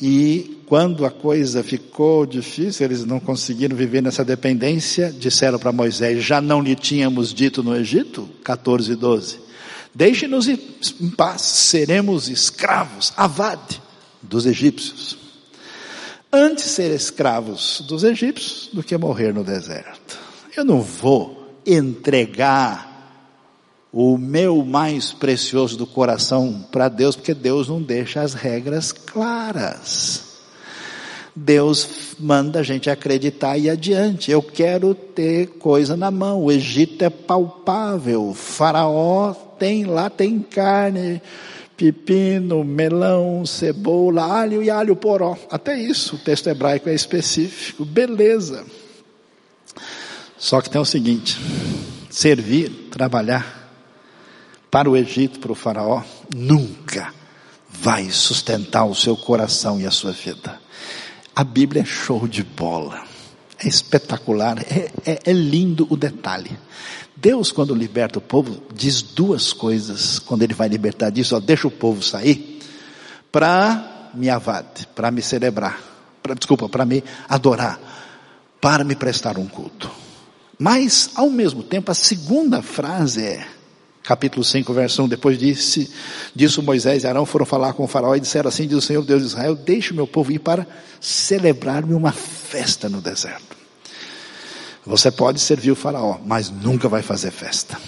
[0.01, 6.25] E quando a coisa ficou difícil, eles não conseguiram viver nessa dependência, disseram para Moisés:
[6.25, 8.27] Já não lhe tínhamos dito no Egito?
[8.43, 9.39] 14 e 12.
[9.95, 10.57] Deixe-nos em
[11.11, 13.83] paz, seremos escravos, avade,
[14.23, 15.19] dos egípcios.
[16.33, 20.19] Antes ser escravos dos egípcios do que morrer no deserto.
[20.57, 22.91] Eu não vou entregar
[23.93, 30.31] o meu mais precioso do coração para Deus, porque Deus não deixa as regras claras.
[31.35, 34.31] Deus manda a gente acreditar e adiante.
[34.31, 36.43] Eu quero ter coisa na mão.
[36.43, 38.29] O Egito é palpável.
[38.29, 41.23] O faraó tem lá tem carne,
[41.77, 45.37] pepino, melão, cebola, alho e alho poró.
[45.51, 47.85] Até isso, o texto hebraico é específico.
[47.85, 48.65] Beleza.
[50.41, 51.39] Só que tem o seguinte:
[52.09, 53.71] servir, trabalhar
[54.71, 56.03] para o Egito, para o Faraó,
[56.35, 57.13] nunca
[57.69, 60.59] vai sustentar o seu coração e a sua vida.
[61.37, 63.05] A Bíblia é show de bola.
[63.63, 66.59] É espetacular, é, é, é lindo o detalhe.
[67.15, 71.69] Deus, quando liberta o povo, diz duas coisas quando ele vai libertar disso, ó, deixa
[71.69, 72.59] o povo sair
[73.31, 75.79] para me avade, para me celebrar,
[76.23, 77.79] pra, desculpa, para me adorar,
[78.59, 80.00] para me prestar um culto.
[80.61, 83.49] Mas, ao mesmo tempo, a segunda frase é,
[84.03, 85.91] capítulo 5, verso 1, depois disse,
[86.37, 89.03] disso Moisés e Arão foram falar com o faraó e disseram assim, diz o Senhor
[89.03, 90.67] Deus de Israel, deixe o meu povo ir para
[91.01, 93.57] celebrar-me uma festa no deserto.
[94.85, 97.81] Você pode servir o faraó, mas nunca vai fazer festa.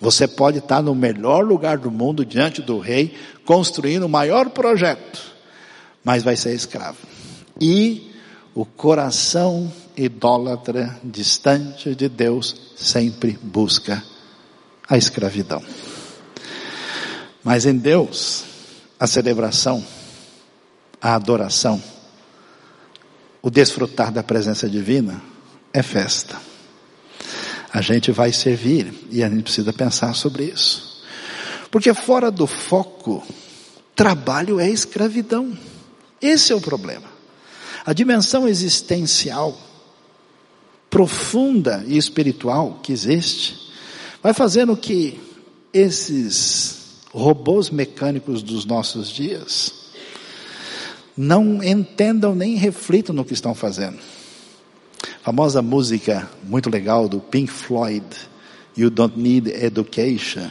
[0.00, 5.20] Você pode estar no melhor lugar do mundo diante do rei, construindo o maior projeto,
[6.02, 6.96] mas vai ser escravo.
[7.60, 8.15] E
[8.56, 14.02] o coração idólatra, distante de Deus, sempre busca
[14.88, 15.62] a escravidão.
[17.44, 18.44] Mas em Deus,
[18.98, 19.84] a celebração,
[20.98, 21.82] a adoração,
[23.42, 25.22] o desfrutar da presença divina
[25.70, 26.40] é festa.
[27.70, 31.04] A gente vai servir e a gente precisa pensar sobre isso.
[31.70, 33.22] Porque fora do foco,
[33.94, 35.56] trabalho é escravidão.
[36.22, 37.15] Esse é o problema.
[37.86, 39.56] A dimensão existencial
[40.90, 43.70] profunda e espiritual que existe
[44.20, 45.20] vai fazendo que
[45.72, 49.72] esses robôs mecânicos dos nossos dias
[51.16, 53.98] não entendam nem reflitam no que estão fazendo.
[55.20, 58.04] A famosa música muito legal do Pink Floyd,
[58.76, 60.50] You Don't Need Education,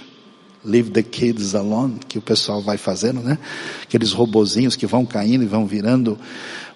[0.65, 3.37] Leave the Kids Alone, que o pessoal vai fazendo, né?
[3.83, 6.19] Aqueles robozinhos que vão caindo e vão virando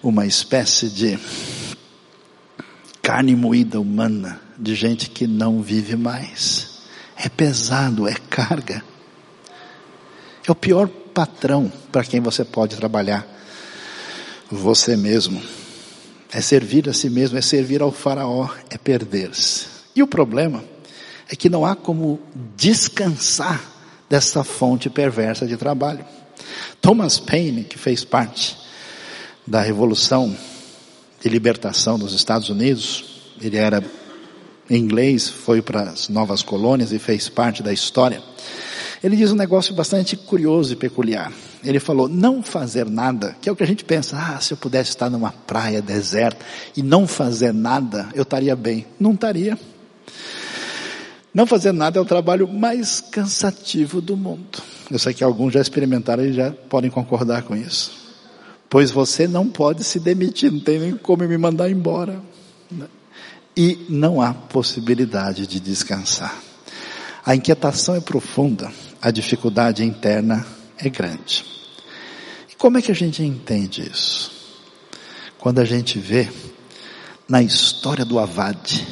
[0.02, 1.18] uma espécie de
[3.02, 6.80] carne moída humana, de gente que não vive mais.
[7.16, 8.84] É pesado, é carga.
[10.46, 13.26] É o pior patrão para quem você pode trabalhar.
[14.50, 15.42] Você mesmo.
[16.32, 19.66] É servir a si mesmo, é servir ao faraó, é perder-se.
[19.96, 20.62] E o problema
[21.28, 22.20] é que não há como
[22.56, 23.60] descansar
[24.10, 26.04] dessa fonte perversa de trabalho.
[26.80, 28.58] Thomas Paine, que fez parte
[29.46, 30.36] da revolução
[31.22, 33.04] de libertação dos Estados Unidos,
[33.40, 33.82] ele era
[34.68, 38.20] inglês, foi para as novas colônias e fez parte da história.
[39.02, 41.32] Ele diz um negócio bastante curioso e peculiar.
[41.64, 44.56] Ele falou: não fazer nada, que é o que a gente pensa, ah, se eu
[44.56, 46.44] pudesse estar numa praia deserta
[46.76, 48.86] e não fazer nada, eu estaria bem.
[48.98, 49.58] Não estaria.
[51.32, 54.60] Não fazer nada é o trabalho mais cansativo do mundo.
[54.90, 57.92] Eu sei que alguns já experimentaram e já podem concordar com isso.
[58.68, 62.20] Pois você não pode se demitir, não tem nem como me mandar embora
[63.56, 66.40] e não há possibilidade de descansar.
[67.24, 70.46] A inquietação é profunda, a dificuldade interna
[70.78, 71.44] é grande.
[72.50, 74.30] E como é que a gente entende isso?
[75.38, 76.30] Quando a gente vê
[77.28, 78.86] na história do avade,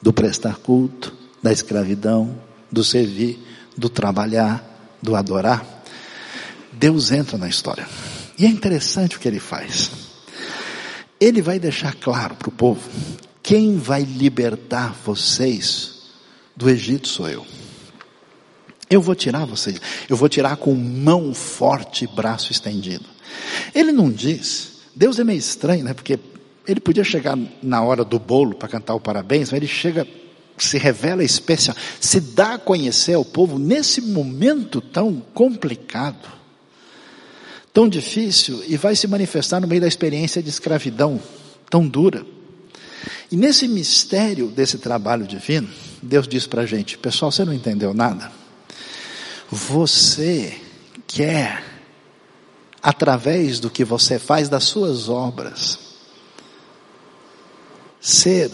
[0.00, 2.40] do prestar culto, da escravidão,
[2.72, 3.38] do servir,
[3.76, 5.62] do trabalhar, do adorar,
[6.72, 7.86] Deus entra na história.
[8.38, 9.90] E é interessante o que ele faz.
[11.20, 12.80] Ele vai deixar claro para o povo
[13.42, 16.04] quem vai libertar vocês
[16.56, 17.46] do Egito sou eu.
[18.88, 19.78] Eu vou tirar vocês,
[20.08, 23.04] eu vou tirar com mão forte e braço estendido.
[23.74, 25.92] Ele não diz, Deus é meio estranho, né?
[25.92, 26.18] Porque
[26.66, 30.08] ele podia chegar na hora do bolo para cantar o parabéns, mas ele chega
[30.56, 36.28] se revela especial, se dá a conhecer ao povo nesse momento tão complicado,
[37.72, 41.20] tão difícil, e vai se manifestar no meio da experiência de escravidão
[41.68, 42.24] tão dura.
[43.30, 45.68] E nesse mistério desse trabalho divino,
[46.00, 48.30] Deus diz para a gente: pessoal, você não entendeu nada?
[49.50, 50.60] Você
[51.06, 51.64] quer,
[52.82, 55.78] através do que você faz das suas obras,
[58.00, 58.50] ser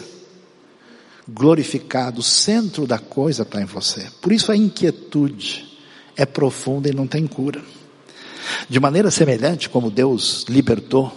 [1.33, 4.07] glorificado, o centro da coisa está em você.
[4.21, 5.67] Por isso a inquietude
[6.17, 7.63] é profunda e não tem cura.
[8.69, 11.13] De maneira semelhante como Deus libertou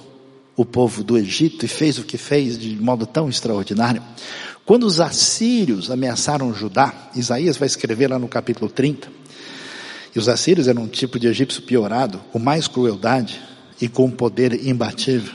[0.55, 4.03] o povo do Egito e fez o que fez de modo tão extraordinário,
[4.65, 9.09] quando os assírios ameaçaram Judá, Isaías vai escrever lá no capítulo 30,
[10.15, 13.41] e os assírios eram um tipo de egípcio piorado, com mais crueldade
[13.81, 15.33] e com poder imbatível.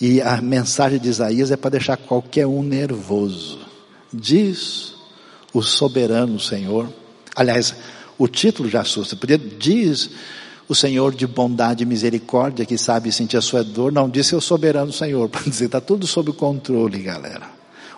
[0.00, 3.61] E a mensagem de Isaías é para deixar qualquer um nervoso.
[4.12, 4.94] Diz
[5.52, 6.88] o soberano Senhor.
[7.34, 7.74] Aliás,
[8.18, 9.16] o título já assusta.
[9.16, 10.10] Podia, diz
[10.68, 13.90] o Senhor de bondade e misericórdia que sabe sentir a sua dor.
[13.90, 17.50] Não disse o soberano Senhor, para dizer, está tudo sob controle, galera.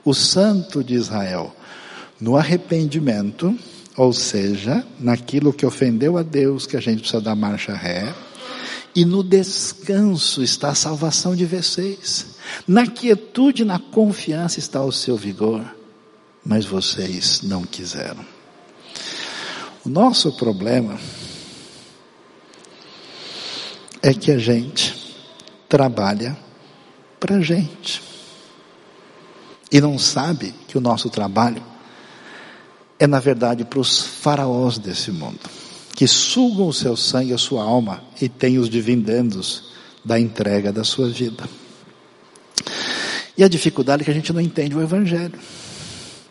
[0.05, 1.55] O Santo de Israel,
[2.21, 3.57] no arrependimento,
[3.97, 8.13] ou seja, naquilo que ofendeu a Deus, que a gente precisa dar marcha ré,
[8.95, 12.27] e no descanso está a salvação de vocês.
[12.69, 15.65] Na quietude, na confiança está o seu vigor
[16.45, 18.25] mas vocês não quiseram.
[19.85, 20.99] O nosso problema
[24.03, 24.95] é que a gente
[25.69, 26.37] trabalha
[27.19, 28.03] para a gente
[29.73, 31.63] e não sabe que o nosso trabalho
[32.99, 35.41] é na verdade para os faraós desse mundo,
[35.95, 39.73] que sugam o seu sangue, a sua alma e têm os dividendos
[40.05, 41.49] da entrega da sua vida.
[43.37, 45.39] E a dificuldade é que a gente não entende o Evangelho.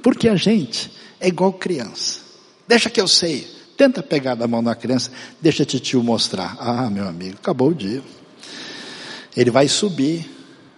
[0.04, 2.20] Porque a gente é igual criança.
[2.68, 3.48] Deixa que eu sei.
[3.78, 5.10] Tenta pegar da mão da criança,
[5.42, 6.56] deixa tio mostrar.
[6.60, 8.04] Ah, meu amigo, acabou o dia.
[9.36, 10.30] Ele vai subir,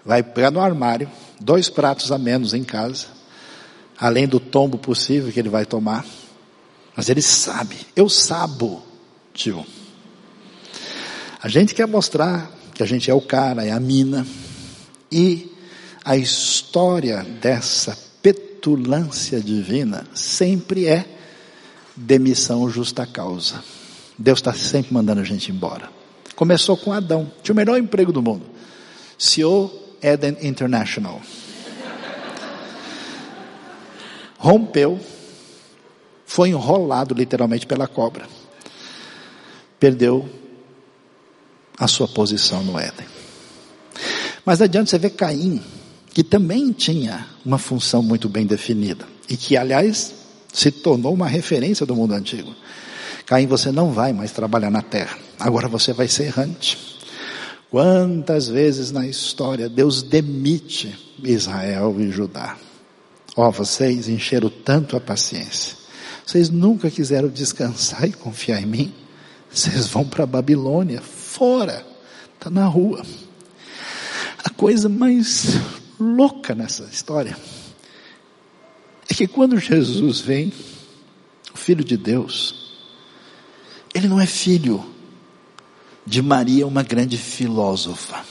[0.05, 1.11] vai pegar no armário,
[1.41, 3.07] dois pratos a menos em casa,
[3.97, 6.05] além do tombo possível que ele vai tomar.
[6.95, 8.81] Mas ele sabe, eu sabo,
[9.33, 9.65] tio.
[11.41, 14.25] A gente quer mostrar que a gente é o cara, é a mina.
[15.11, 15.51] E
[16.03, 18.04] a história dessa
[18.65, 21.05] petulância divina sempre é
[21.95, 23.63] demissão justa causa.
[24.17, 25.87] Deus está sempre mandando a gente embora.
[26.35, 28.43] Começou com Adão, tinha o melhor emprego do mundo.
[29.19, 31.21] CEO Eden International.
[34.39, 34.99] Rompeu,
[36.25, 38.27] foi enrolado literalmente pela cobra.
[39.79, 40.27] Perdeu
[41.77, 43.05] a sua posição no Éden.
[44.43, 45.61] Mas adiante você vê Caim,
[46.15, 50.15] que também tinha uma função muito bem definida e que, aliás,
[50.53, 52.55] se tornou uma referência do mundo antigo.
[53.25, 56.77] Caim, você não vai mais trabalhar na terra, agora você vai ser errante.
[57.69, 62.55] Quantas vezes na história Deus demite Israel e Judá?
[63.35, 65.75] Ó, oh, vocês encheram tanto a paciência,
[66.25, 68.93] vocês nunca quiseram descansar e confiar em mim,
[69.51, 71.85] vocês vão para a Babilônia, fora,
[72.35, 73.05] está na rua.
[74.41, 75.59] A coisa mais
[75.99, 77.37] louca nessa história
[79.09, 80.51] é que quando Jesus vem,
[81.53, 82.73] o Filho de Deus,
[83.93, 84.85] ele não é filho
[86.05, 88.23] de Maria, uma grande filósofa.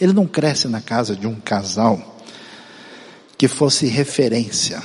[0.00, 2.20] Ele não cresce na casa de um casal
[3.38, 4.82] que fosse referência.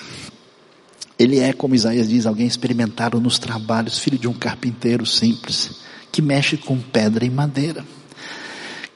[1.18, 5.82] Ele é, como Isaías diz, alguém experimentado nos trabalhos, filho de um carpinteiro simples,
[6.12, 7.86] que mexe com pedra e madeira.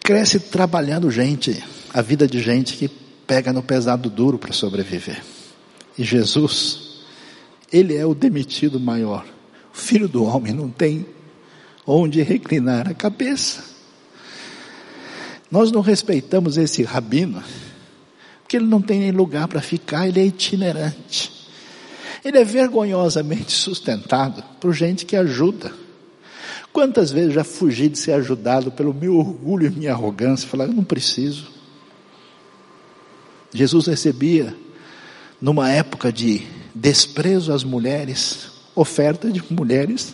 [0.06, 2.88] Cresce trabalhando gente a vida de gente que
[3.26, 5.20] pega no pesado duro para sobreviver.
[5.98, 7.02] E Jesus,
[7.74, 9.26] ele é o demitido maior.
[9.74, 11.08] O filho do homem não tem
[11.88, 13.64] onde reclinar a cabeça.
[15.50, 17.44] Nós não respeitamos esse rabino,
[18.44, 21.32] porque ele não tem nem lugar para ficar, ele é itinerante.
[22.24, 25.74] Ele é vergonhosamente sustentado por gente que ajuda.
[26.76, 30.74] Quantas vezes já fugi de ser ajudado pelo meu orgulho e minha arrogância, falar, eu
[30.74, 31.48] não preciso.
[33.54, 34.54] Jesus recebia,
[35.40, 36.46] numa época de
[36.76, 40.14] desprezo às mulheres, oferta de mulheres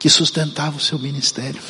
[0.00, 1.62] que sustentavam o seu ministério.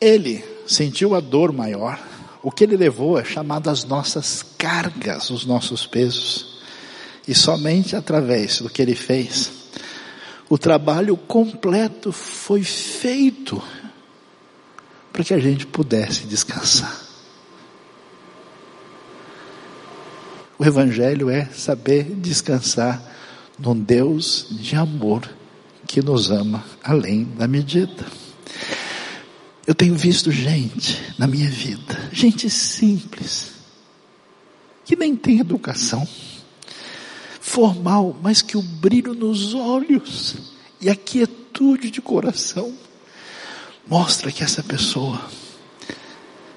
[0.00, 1.96] Ele sentiu a dor maior.
[2.42, 6.58] O que ele levou é chamado as nossas cargas, os nossos pesos.
[7.28, 9.57] E somente através do que ele fez,
[10.48, 13.62] o trabalho completo foi feito
[15.12, 17.06] para que a gente pudesse descansar.
[20.58, 23.00] O Evangelho é saber descansar
[23.58, 25.28] num Deus de amor
[25.86, 28.06] que nos ama além da medida.
[29.66, 33.52] Eu tenho visto gente na minha vida, gente simples,
[34.84, 36.08] que nem tem educação
[37.48, 40.36] formal, mas que o brilho nos olhos
[40.80, 42.74] e a quietude de coração
[43.86, 45.20] mostra que essa pessoa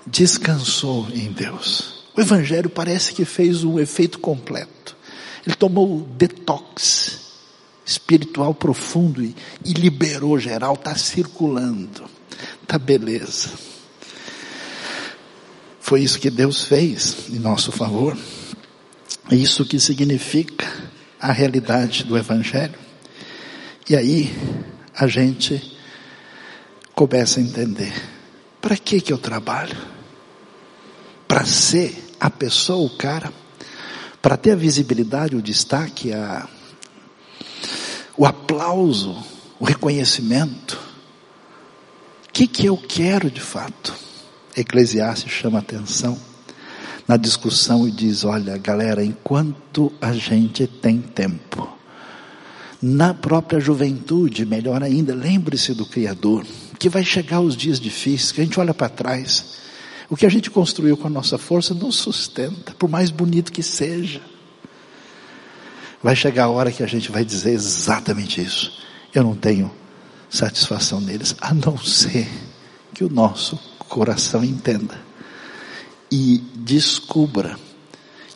[0.06, 2.04] descansou em Deus.
[2.16, 4.98] O Evangelho parece que fez um efeito completo.
[5.48, 7.20] Ele tomou detox
[7.86, 9.36] espiritual profundo e,
[9.66, 12.04] e liberou geral, está circulando,
[12.62, 13.50] está beleza.
[15.80, 18.16] Foi isso que Deus fez em nosso favor.
[19.32, 20.70] Isso que significa
[21.20, 22.78] a realidade do Evangelho.
[23.90, 24.36] E aí
[24.94, 25.78] a gente
[26.94, 27.94] começa a entender:
[28.60, 29.78] para que que eu trabalho?
[31.28, 33.32] Para ser a pessoa, o cara,
[34.22, 36.46] para ter a visibilidade, o destaque, a,
[38.18, 39.16] o aplauso,
[39.58, 40.78] o reconhecimento.
[42.28, 43.94] O que que eu quero de fato?
[44.58, 46.31] Eclesiastes chama atenção
[47.08, 51.68] na discussão e diz: olha, galera, enquanto a gente tem tempo,
[52.82, 56.46] na própria juventude, melhor ainda, lembre-se do Criador,
[56.80, 59.58] que vai chegar os dias difíceis, que a gente olha para trás,
[60.10, 63.64] o que a gente construiu com a nossa força não sustenta, por mais bonito que
[63.64, 64.22] seja.
[66.02, 68.82] Vai chegar a hora que a gente vai dizer exatamente isso.
[69.14, 69.72] Eu não tenho
[70.30, 72.28] satisfação neles, a não ser
[72.94, 75.11] que o nosso coração entenda
[76.12, 77.58] e descubra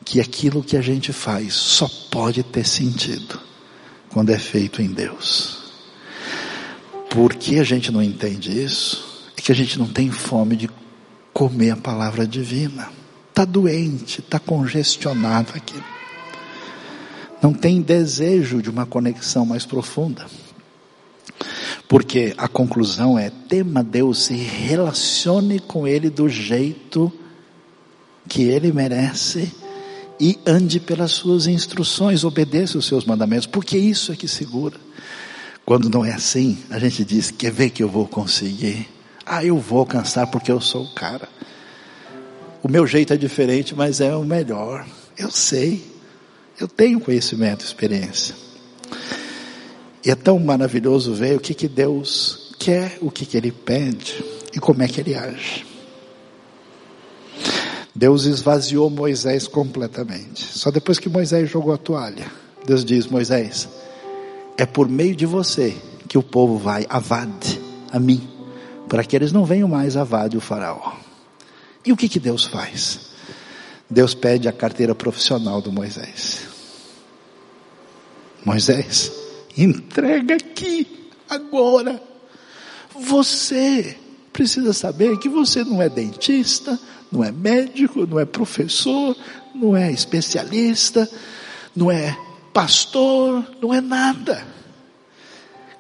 [0.06, 3.40] que aquilo que a gente faz só pode ter sentido
[4.10, 5.74] quando é feito em Deus.
[7.10, 9.32] Por que a gente não entende isso?
[9.38, 10.70] É que a gente não tem fome de
[11.34, 12.90] comer a palavra divina.
[13.30, 15.82] Está doente, está congestionado aqui.
[17.42, 20.26] Não tem desejo de uma conexão mais profunda.
[21.88, 27.25] Porque a conclusão é: tema Deus, se relacione com Ele do jeito que
[28.44, 29.52] ele merece
[30.20, 34.78] e ande pelas suas instruções, obedeça os seus mandamentos, porque isso é que segura.
[35.66, 38.88] Quando não é assim, a gente diz: quer ver que eu vou conseguir?
[39.26, 41.28] Ah, eu vou alcançar porque eu sou o cara.
[42.62, 44.86] O meu jeito é diferente, mas é o melhor.
[45.18, 45.94] Eu sei.
[46.60, 48.36] Eu tenho conhecimento, experiência.
[50.06, 54.24] E é tão maravilhoso ver o que, que Deus quer, o que, que Ele pede
[54.54, 55.66] e como é que Ele age.
[57.96, 60.44] Deus esvaziou Moisés completamente.
[60.44, 62.30] Só depois que Moisés jogou a toalha,
[62.66, 63.70] Deus diz: Moisés,
[64.58, 65.78] é por meio de você
[66.10, 68.28] que o povo vai avade a mim,
[68.90, 70.94] para que eles não venham mais avade o faraó.
[71.86, 73.00] E o que que Deus faz?
[73.90, 76.42] Deus pede a carteira profissional do Moisés.
[78.44, 79.12] Moisés,
[79.58, 82.02] entrega aqui, agora.
[82.94, 83.98] Você
[84.34, 86.78] precisa saber que você não é dentista,
[87.16, 89.16] não é médico, não é professor,
[89.54, 91.10] não é especialista,
[91.74, 92.18] não é
[92.54, 94.46] pastor, não é nada.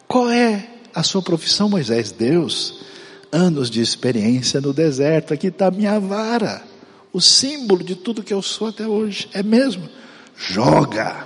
[0.08, 2.12] Qual é a sua profissão, Moisés?
[2.12, 2.86] Deus,
[3.32, 6.64] anos de experiência no deserto, aqui está a minha vara,
[7.12, 9.30] o símbolo de tudo que eu sou até hoje.
[9.34, 9.90] É mesmo?
[10.38, 11.26] Joga,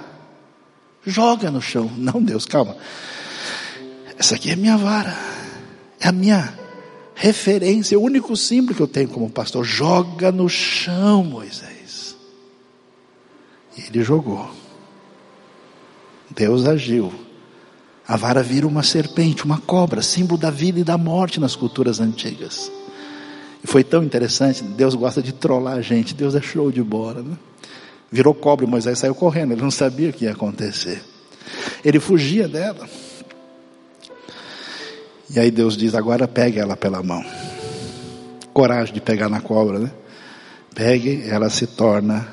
[1.05, 1.91] joga no chão.
[1.97, 2.75] Não, Deus, calma.
[4.17, 5.15] Essa aqui é minha vara,
[5.99, 6.57] é a minha
[7.19, 9.65] referência, o único símbolo que eu tenho como pastor.
[9.65, 12.15] Joga no chão, Moisés.
[13.77, 14.49] E ele jogou.
[16.33, 17.13] Deus agiu.
[18.07, 21.99] A vara vira uma serpente, uma cobra, símbolo da vida e da morte nas culturas
[21.99, 22.71] antigas.
[23.61, 27.21] E foi tão interessante, Deus gosta de trollar a gente, Deus é show de bola,
[27.21, 27.37] né?
[28.09, 31.03] Virou cobra Moisés saiu correndo, ele não sabia o que ia acontecer.
[31.83, 32.87] Ele fugia dela.
[35.29, 37.23] E aí Deus diz: agora pegue ela pela mão.
[38.53, 39.91] Coragem de pegar na cobra, né?
[40.73, 42.27] Pegue, ela se torna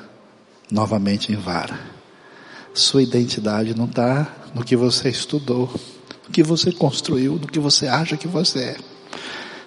[0.71, 1.79] novamente em vara.
[2.73, 5.71] Sua identidade não está no que você estudou,
[6.25, 8.77] no que você construiu, no que você acha que você é.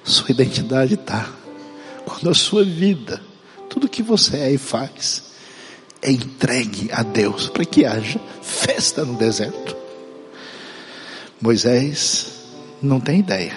[0.04, 1.30] Sua identidade está
[2.04, 3.20] quando a sua vida,
[3.68, 5.22] tudo que você é e faz,
[6.02, 9.76] é entregue a Deus para que haja festa no deserto.
[11.40, 12.39] Moisés
[12.82, 13.56] não tem ideia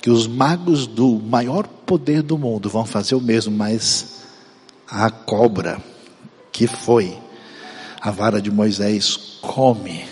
[0.00, 4.22] que os magos do maior poder do mundo vão fazer o mesmo, mas
[4.88, 5.82] a cobra
[6.50, 7.16] que foi
[8.00, 10.04] a vara de Moisés come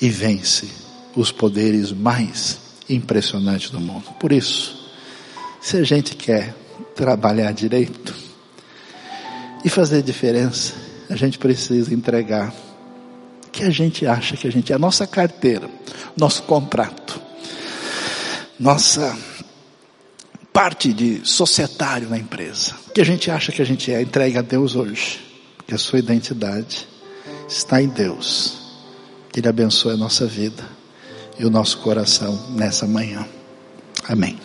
[0.00, 0.68] e vence
[1.16, 4.12] os poderes mais impressionantes do mundo.
[4.20, 4.90] Por isso,
[5.60, 6.54] se a gente quer
[6.94, 8.14] trabalhar direito,
[9.64, 10.74] e fazer diferença,
[11.08, 12.52] a gente precisa entregar
[13.52, 15.68] que a gente acha que a gente é, a nossa carteira,
[16.16, 17.20] nosso contrato,
[18.58, 19.16] nossa
[20.52, 24.38] parte de societário na empresa, o que a gente acha que a gente é, entregue
[24.38, 25.20] a Deus hoje,
[25.66, 26.88] que a sua identidade
[27.48, 28.60] está em Deus.
[29.30, 30.62] Que Ele abençoe a nossa vida
[31.38, 33.26] e o nosso coração nessa manhã.
[34.08, 34.38] Amém.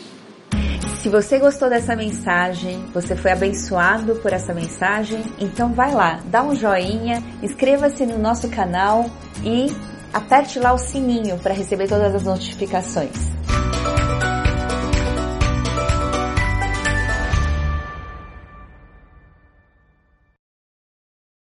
[1.02, 6.44] Se você gostou dessa mensagem, você foi abençoado por essa mensagem, então vai lá, dá
[6.44, 9.10] um joinha, inscreva-se no nosso canal
[9.44, 9.68] e
[10.14, 13.38] aperte lá o sininho para receber todas as notificações.